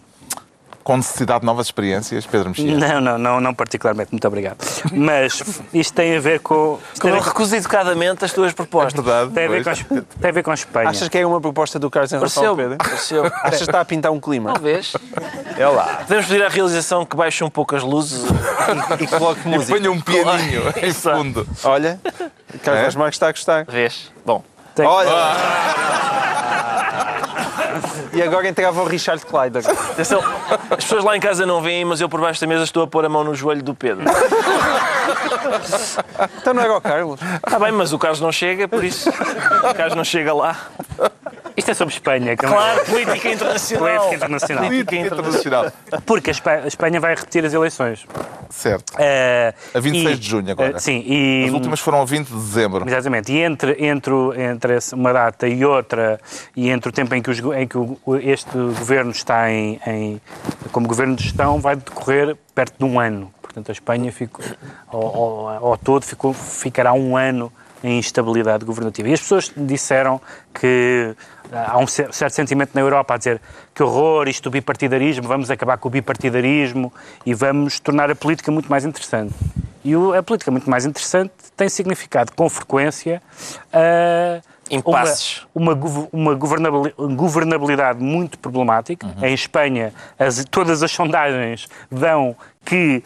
[0.83, 2.77] com necessidade de novas experiências, Pedro Mexia.
[2.77, 4.57] Não, não, não, não particularmente, muito obrigado.
[4.91, 5.41] Mas
[5.73, 6.77] isto tem a ver com.
[6.99, 8.93] Como a ver recuso educadamente as tuas É propostas.
[8.93, 9.31] verdade.
[9.31, 9.81] tem a ver pois.
[9.83, 10.89] com, tem a ver com Espanha.
[10.89, 12.77] Achas que é uma proposta do Carlos em relação ao Pedro?
[12.77, 13.25] pareceu.
[13.25, 14.51] Achas que está a pintar um clima?
[14.53, 14.93] Talvez.
[15.57, 15.99] É lá.
[16.07, 18.23] Podemos pedir à realização que baixe um pouco as luzes.
[18.99, 19.77] E coloque E música.
[19.79, 21.47] ponha um pianinho em fundo.
[21.63, 21.99] Olha,
[22.63, 22.97] Carlos É?
[22.97, 23.65] Marques está a gostar.
[23.65, 24.11] Vês?
[24.25, 24.43] Bom.
[24.75, 25.11] Tem- Olha!
[28.13, 29.63] E agora entrava o Richard Kleider.
[29.91, 30.21] Atenção,
[30.69, 32.87] as pessoas lá em casa não veem, mas eu por baixo da mesa estou a
[32.87, 34.05] pôr a mão no joelho do Pedro.
[36.37, 37.19] Então não era o Carlos.
[37.21, 39.09] Está bem, mas o Carlos não chega, por isso.
[39.09, 40.55] O Carlos não chega lá.
[41.55, 42.35] Isto é sobre Espanha.
[42.35, 43.85] Que é Claro, política internacional.
[43.85, 44.65] Política internacional.
[44.65, 45.71] Política internacional.
[46.05, 48.05] Porque a Espa- a Espanha vai repetir as eleições.
[48.49, 48.93] Certo.
[48.99, 50.75] Eh, A 26 e- de junho agora.
[50.75, 51.45] eh, sim, e.
[51.47, 52.87] As últimas foram a 20 de dezembro.
[52.87, 53.31] Exatamente.
[53.31, 56.19] E entre, entre, entre uma data e outra,
[56.55, 60.21] e entre o tempo em que, os em que o- este governo está em, em-
[60.71, 63.31] como governo de gestão, vai decorrer perto de um ano.
[63.41, 64.43] Portanto, a Espanha ficou,
[64.87, 65.01] ao,
[65.47, 67.51] ao- ao todo ficou, ficará um ano
[67.83, 69.09] em instabilidade governativa.
[69.09, 70.21] E as pessoas disseram
[70.53, 71.13] que
[71.51, 73.41] ah, há um cer- certo sentimento na Europa a dizer
[73.75, 76.91] que horror, isto do bipartidarismo, vamos acabar com o bipartidarismo
[77.25, 79.33] e vamos tornar a política muito mais interessante.
[79.83, 83.21] E a política muito mais interessante tem significado, com frequência,
[83.73, 84.39] ah,
[84.71, 85.45] Impasses.
[85.53, 89.05] uma, uma, gov- uma governabili- governabilidade muito problemática.
[89.21, 92.33] Em Espanha, as- todas as sondagens dão
[92.65, 93.03] que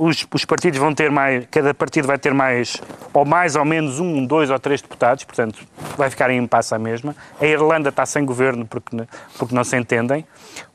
[0.00, 2.80] os, os partidos vão ter mais, cada partido vai ter mais,
[3.12, 5.58] ou mais ou menos um, dois ou três deputados, portanto
[5.96, 7.14] vai ficar em impasse a mesma.
[7.40, 8.96] A Irlanda está sem governo porque,
[9.38, 10.24] porque não se entendem.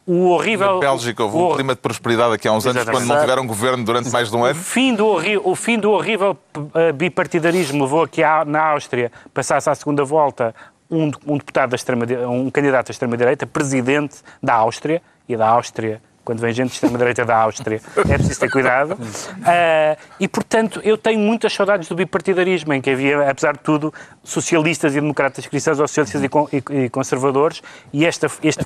[0.08, 0.76] O horrível.
[0.76, 3.08] Na Bélgica houve o- um clima de prosperidade aqui há uns anos, Exatamente.
[3.08, 4.60] quando não tiveram governo durante mais de um o ano.
[4.60, 6.38] fim do, horri- o fim do horrível
[6.76, 10.54] eh, bipartidarismo levou a que a- na Áustria passasse à segunda volta
[10.92, 16.00] um, um deputado da extrema um candidato da extrema-direita, presidente da Áustria, e da Áustria,
[16.26, 18.98] quando vem gente de extrema-direita da Áustria, é preciso ter cuidado.
[19.46, 23.94] Ah, e, portanto, eu tenho muitas saudades do bipartidarismo, em que havia, apesar de tudo,
[24.24, 26.48] socialistas e democratas cristãos, ou socialistas e, con-
[26.92, 27.62] conservadores,
[27.94, 28.64] e esta, este,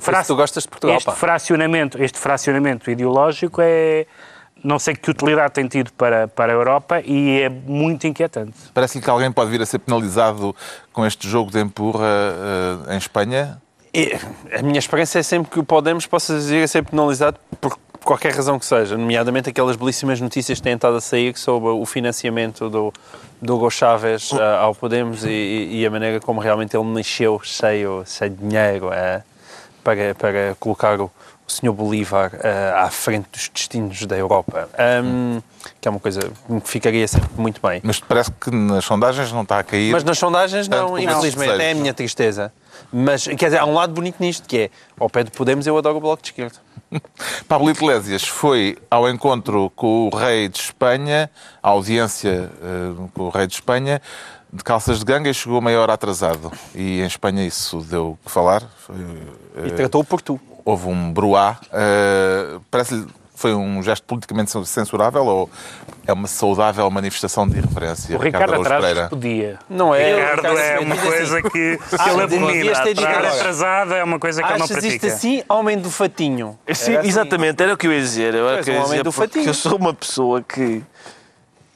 [0.62, 4.06] de Portugal, este fracionamento, este fracionamento ideológico é
[4.62, 8.52] não sei que utilidade tem tido para, para a Europa e é muito inquietante.
[8.74, 10.54] Parece-lhe que alguém pode vir a ser penalizado
[10.92, 12.06] com este jogo de empurra
[12.88, 13.60] eh, em Espanha.
[13.92, 14.16] E
[14.56, 18.32] a minha esperança é sempre que o Podemos possa vir a ser penalizado por qualquer
[18.34, 22.68] razão que seja, nomeadamente aquelas belíssimas notícias que têm estado a sair sobre o financiamento
[22.70, 22.92] do,
[23.40, 28.02] do Hugo Chávez ah, ao Podemos e, e a maneira como realmente ele nasceu cheio,
[28.06, 29.22] cheio de dinheiro ah,
[29.84, 31.10] para, para colocar o, o
[31.46, 31.72] Sr.
[31.72, 34.68] Bolívar ah, à frente dos destinos da Europa.
[34.78, 35.40] Ahm,
[35.80, 37.80] que é uma coisa que ficaria sempre muito bem.
[37.84, 39.92] Mas parece que nas sondagens não está a cair.
[39.92, 42.52] Mas nas sondagens não, infelizmente, é a minha tristeza.
[42.92, 45.76] Mas, quer dizer, há um lado bonito nisto, que é, ao pé do Podemos eu
[45.76, 46.56] adoro o Bloco de Esquerda.
[47.48, 51.30] Pablo Iglesias foi ao encontro com o rei de Espanha,
[51.62, 54.02] à audiência eh, com o rei de Espanha,
[54.52, 56.50] de calças de ganga e chegou meia hora atrasado.
[56.74, 58.62] E em Espanha isso deu o que falar.
[58.78, 58.96] Foi,
[59.56, 60.40] eh, E tratou por tu.
[60.64, 61.58] houve um bruá.
[61.72, 63.06] Eh, Parece-lhe
[63.40, 65.50] Foi um gesto politicamente censurável ou
[66.06, 68.14] é uma saudável manifestação de irreverência?
[68.14, 69.58] O Ricardo Araújo atrás podia.
[69.66, 70.12] Não é.
[70.12, 72.90] O Ricardo Ricardo é uma assim, coisa que, que Ah, ele devias abomina.
[72.90, 73.28] Estar agora.
[73.32, 75.06] atrasado é uma coisa que ele não Achas isto pratica.
[75.06, 76.58] assim, homem do fatinho?
[76.74, 77.08] Sim, Era assim.
[77.08, 78.34] exatamente, era o que eu ia dizer.
[78.34, 79.46] Era que eu um homem dizer, do fatinho.
[79.46, 80.82] eu sou uma pessoa que,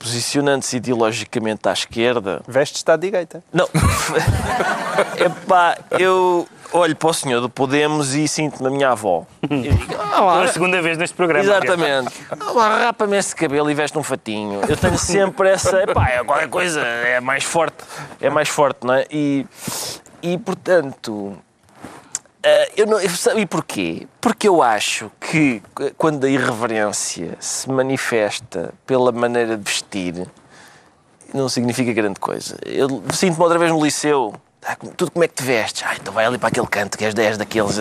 [0.04, 3.42] posicionando-se ideologicamente à esquerda, Veste está à direita.
[3.50, 3.66] Não.
[5.18, 9.26] Epá, eu olho para o senhor do Podemos e sinto-me a minha avó.
[9.42, 11.42] E digo, ah, Pela segunda vez neste programa.
[11.42, 12.12] Exatamente.
[12.30, 14.60] Ah, Rapa-me esse cabelo e veste um fatinho.
[14.68, 15.82] Eu tenho sempre essa.
[15.84, 17.82] Epá, é qualquer coisa, é mais forte.
[18.20, 19.06] É mais forte, não é?
[19.10, 19.46] E,
[20.22, 21.34] e portanto.
[22.44, 24.06] Ah, eu não, eu- e porquê?
[24.20, 30.26] Porque eu acho que eh, quando a irreverência se manifesta pela maneira de vestir,
[31.32, 32.56] não significa grande coisa.
[32.64, 34.34] Eu sinto-me outra vez no liceu.
[34.66, 35.82] Ah, tudo como é que te vestes?
[35.86, 37.76] Ah, então vai ali para aquele canto que és 10 daqueles.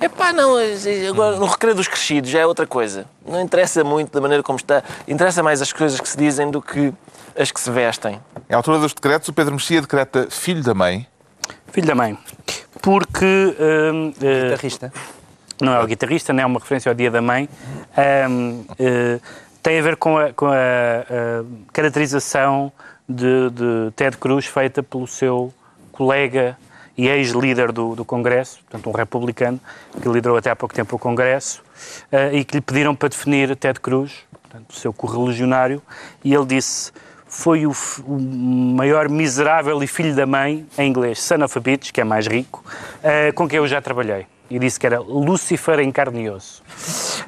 [0.00, 0.74] É pá, não, eh,
[1.08, 3.06] agora no recreio dos crescidos já é outra coisa.
[3.24, 4.82] Não interessa muito da maneira como está.
[5.06, 6.92] Interessa mais as coisas que se dizem do que
[7.38, 8.20] as que se vestem.
[8.50, 11.06] Em altura dos decretos, o Pedro Mexia decreta filho da mãe.
[11.72, 12.18] Filho da mãe.
[12.82, 13.24] Porque.
[13.58, 14.92] hum, eh, Guitarrista.
[15.60, 17.48] não é o guitarrista, não é uma referência ao Dia da Mãe.
[17.96, 19.18] Eh,
[19.62, 22.70] tem a ver com a, com a, a caracterização
[23.08, 25.52] de, de Ted Cruz feita pelo seu
[25.90, 26.56] colega
[26.96, 29.60] e ex-líder do, do Congresso, portanto um republicano,
[30.00, 31.62] que liderou até há pouco tempo o Congresso,
[32.10, 35.82] eh, e que lhe pediram para definir Ted Cruz, portanto, o seu correligionário,
[36.24, 36.92] e ele disse
[37.26, 37.72] foi o,
[38.06, 42.04] o maior miserável e filho da mãe, em inglês, son of a bitch, que é
[42.04, 42.64] mais rico,
[43.02, 44.26] eh, com quem eu já trabalhei.
[44.48, 46.62] E disse que era Lúcifer em carne e osso.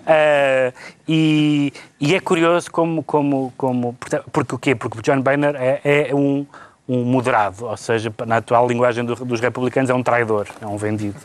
[0.06, 0.72] Eh,
[1.06, 3.96] e, e é curioso como, como, como
[4.32, 4.74] porque o quê?
[4.74, 6.46] Porque o John Boehner é, é um,
[6.88, 10.78] um moderado, ou seja, na atual linguagem do- dos republicanos é um traidor, é um
[10.78, 11.16] vendido.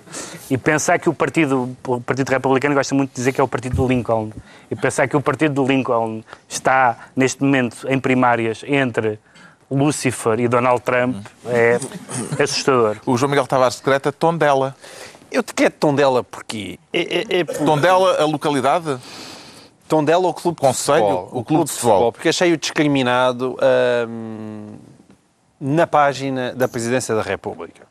[0.49, 3.47] E pensar que o partido, o partido republicano gosta muito de dizer que é o
[3.47, 4.31] partido do Lincoln,
[4.69, 9.17] e pensar que o partido do Lincoln está neste momento em primárias entre
[9.71, 11.79] Lucifer e Donald Trump é
[12.43, 12.97] assustador.
[13.05, 14.75] O João Miguel Tavares decreta Tondela.
[15.31, 18.97] Eu te quero Tondela porque é, é, é Tondela, a localidade?
[19.87, 20.99] Tondela o clube de Conselho?
[21.05, 21.29] futebol.
[21.31, 22.11] O clube de futebol.
[22.11, 23.57] Porque achei-o discriminado
[24.07, 24.73] hum,
[25.65, 27.87] na página da Presidência da República.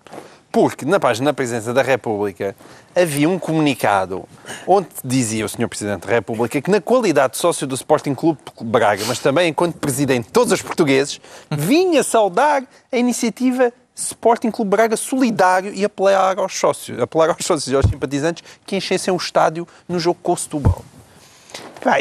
[0.52, 2.54] Porque na página da Presidência da República
[2.94, 4.28] havia um comunicado
[4.66, 5.66] onde dizia o Sr.
[5.66, 9.78] Presidente da República que na qualidade de sócio do Sporting Clube Braga, mas também enquanto
[9.78, 11.18] Presidente de todos os portugueses,
[11.50, 12.62] vinha saudar
[12.92, 17.86] a iniciativa Sporting Clube Braga solidário e apelar aos sócios, apelar aos sócios e aos
[17.86, 20.84] simpatizantes que enchessem o estádio no jogo com o Setúbal.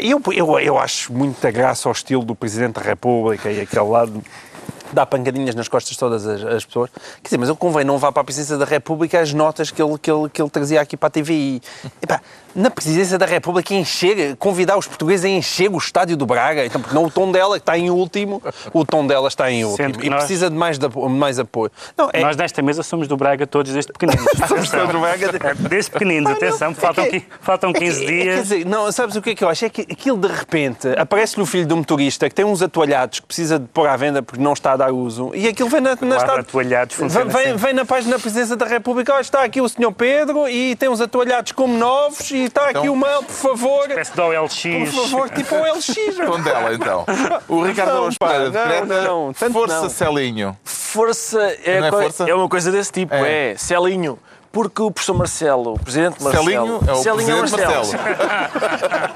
[0.02, 4.22] Eu, eu, eu acho muita graça ao estilo do Presidente da República e aquele lado
[4.92, 6.90] dá pancadinhas nas costas todas as, as pessoas.
[6.90, 9.82] Quer dizer, mas ele convém não vá para a Presidência da República as notas que
[9.82, 11.62] ele, que ele, que ele trazia aqui para a TVI.
[12.00, 12.20] Epá,
[12.54, 16.64] na Presidência da República encher, convidar os portugueses a encher o estádio do Braga.
[16.64, 18.42] Então, porque não o tom dela que está em último,
[18.72, 19.92] o tom dela está em último.
[19.98, 21.70] Que E nós- precisa de mais, de mais apoio.
[21.96, 24.24] Não, é, Nós nesta mesa somos do Braga todos desde pequeninos.
[24.48, 25.26] Somos todos do Braga.
[25.42, 28.22] É, Desde pequeninos, Ah, não, atenção, é faltam, que- qui- faltam 15 É que- é-
[28.22, 28.34] dias.
[28.36, 29.64] Quer dizer, não, sabes o que é que eu acho?
[29.64, 33.20] É que aquilo de repente aparece-lhe o filho de um motorista que tem uns atualhados
[33.20, 35.80] que precisa de pôr à venda porque não está a dar uso e aquilo vem
[35.80, 37.56] na, na estado- atualhados vem, funciona vem, assim.
[37.56, 39.92] vem na página da Presidência da República, olha, está aqui o Sr.
[39.96, 43.88] Pedro e tem uns atualhados como novos e está aqui Então- o mail, por favor.
[43.88, 44.62] Parece do OLX.
[44.94, 45.94] Por favor, tipo o LX.
[46.26, 47.04] Tondela, então.
[47.48, 49.88] O Ricardo Não, pá, Pereira não, decreta não, tanto Força não.
[49.90, 50.56] Celinho.
[50.64, 52.28] Força é, Não é força?
[52.30, 53.52] é uma coisa desse tipo, É.
[53.52, 53.56] é.
[53.56, 54.18] Celinho.
[54.50, 56.44] Porque o professor Marcelo, o presidente Marcelo...
[56.44, 58.02] Celinho é o Celinho presidente Marcelo.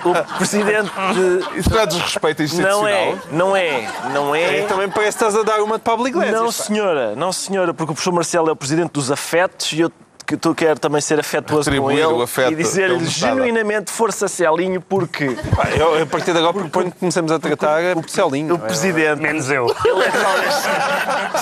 [0.06, 0.90] O presidente...
[1.14, 2.80] de- Isso não é desrespeito institucional?
[2.80, 4.62] Não é, não é, não é...
[4.62, 6.40] Também parece que estás a dar uma de Pablo Iglesias.
[6.40, 9.92] Não, senhora, não, senhora, porque o professor Marcelo é o presidente dos afetos e eu
[10.26, 13.06] que tu quero também ser afetuoso com ele o afeto e dizer-lhe dava.
[13.06, 17.94] genuinamente força Celinho, porque Pá, eu, a partir de agora proponho que comecemos a tratar
[17.94, 18.54] por Celinho.
[18.54, 19.66] o presidente Menos eu.
[19.84, 20.54] Ele é talvez.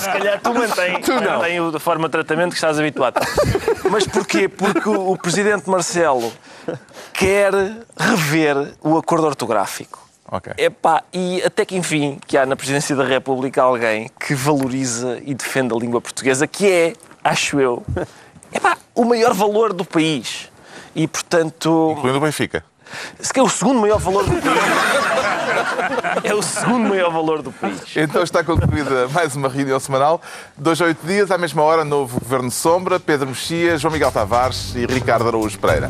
[0.01, 1.21] Se calhar tu mantém, tu não.
[1.39, 3.19] mantém o da forma de tratamento que estás habituado.
[3.89, 4.47] Mas porquê?
[4.47, 6.31] Porque o, o presidente Marcelo
[7.13, 7.51] quer
[7.97, 10.05] rever o acordo ortográfico.
[10.31, 10.53] Ok.
[10.57, 15.33] Epá, e até que enfim que há na presidência da República alguém que valoriza e
[15.33, 17.83] defende a língua portuguesa, que é, acho eu,
[18.55, 20.49] epá, o maior valor do país.
[20.95, 22.63] E, portanto, Incluindo o Benfica.
[23.19, 24.59] se que é o segundo maior valor do país.
[26.23, 27.81] É o segundo maior valor do país.
[27.95, 30.21] Então está concluída mais uma reunião semanal.
[30.57, 34.73] Dois a oito dias, à mesma hora, novo Governo Sombra, Pedro Mexia, João Miguel Tavares
[34.75, 35.87] e Ricardo Araújo Pereira.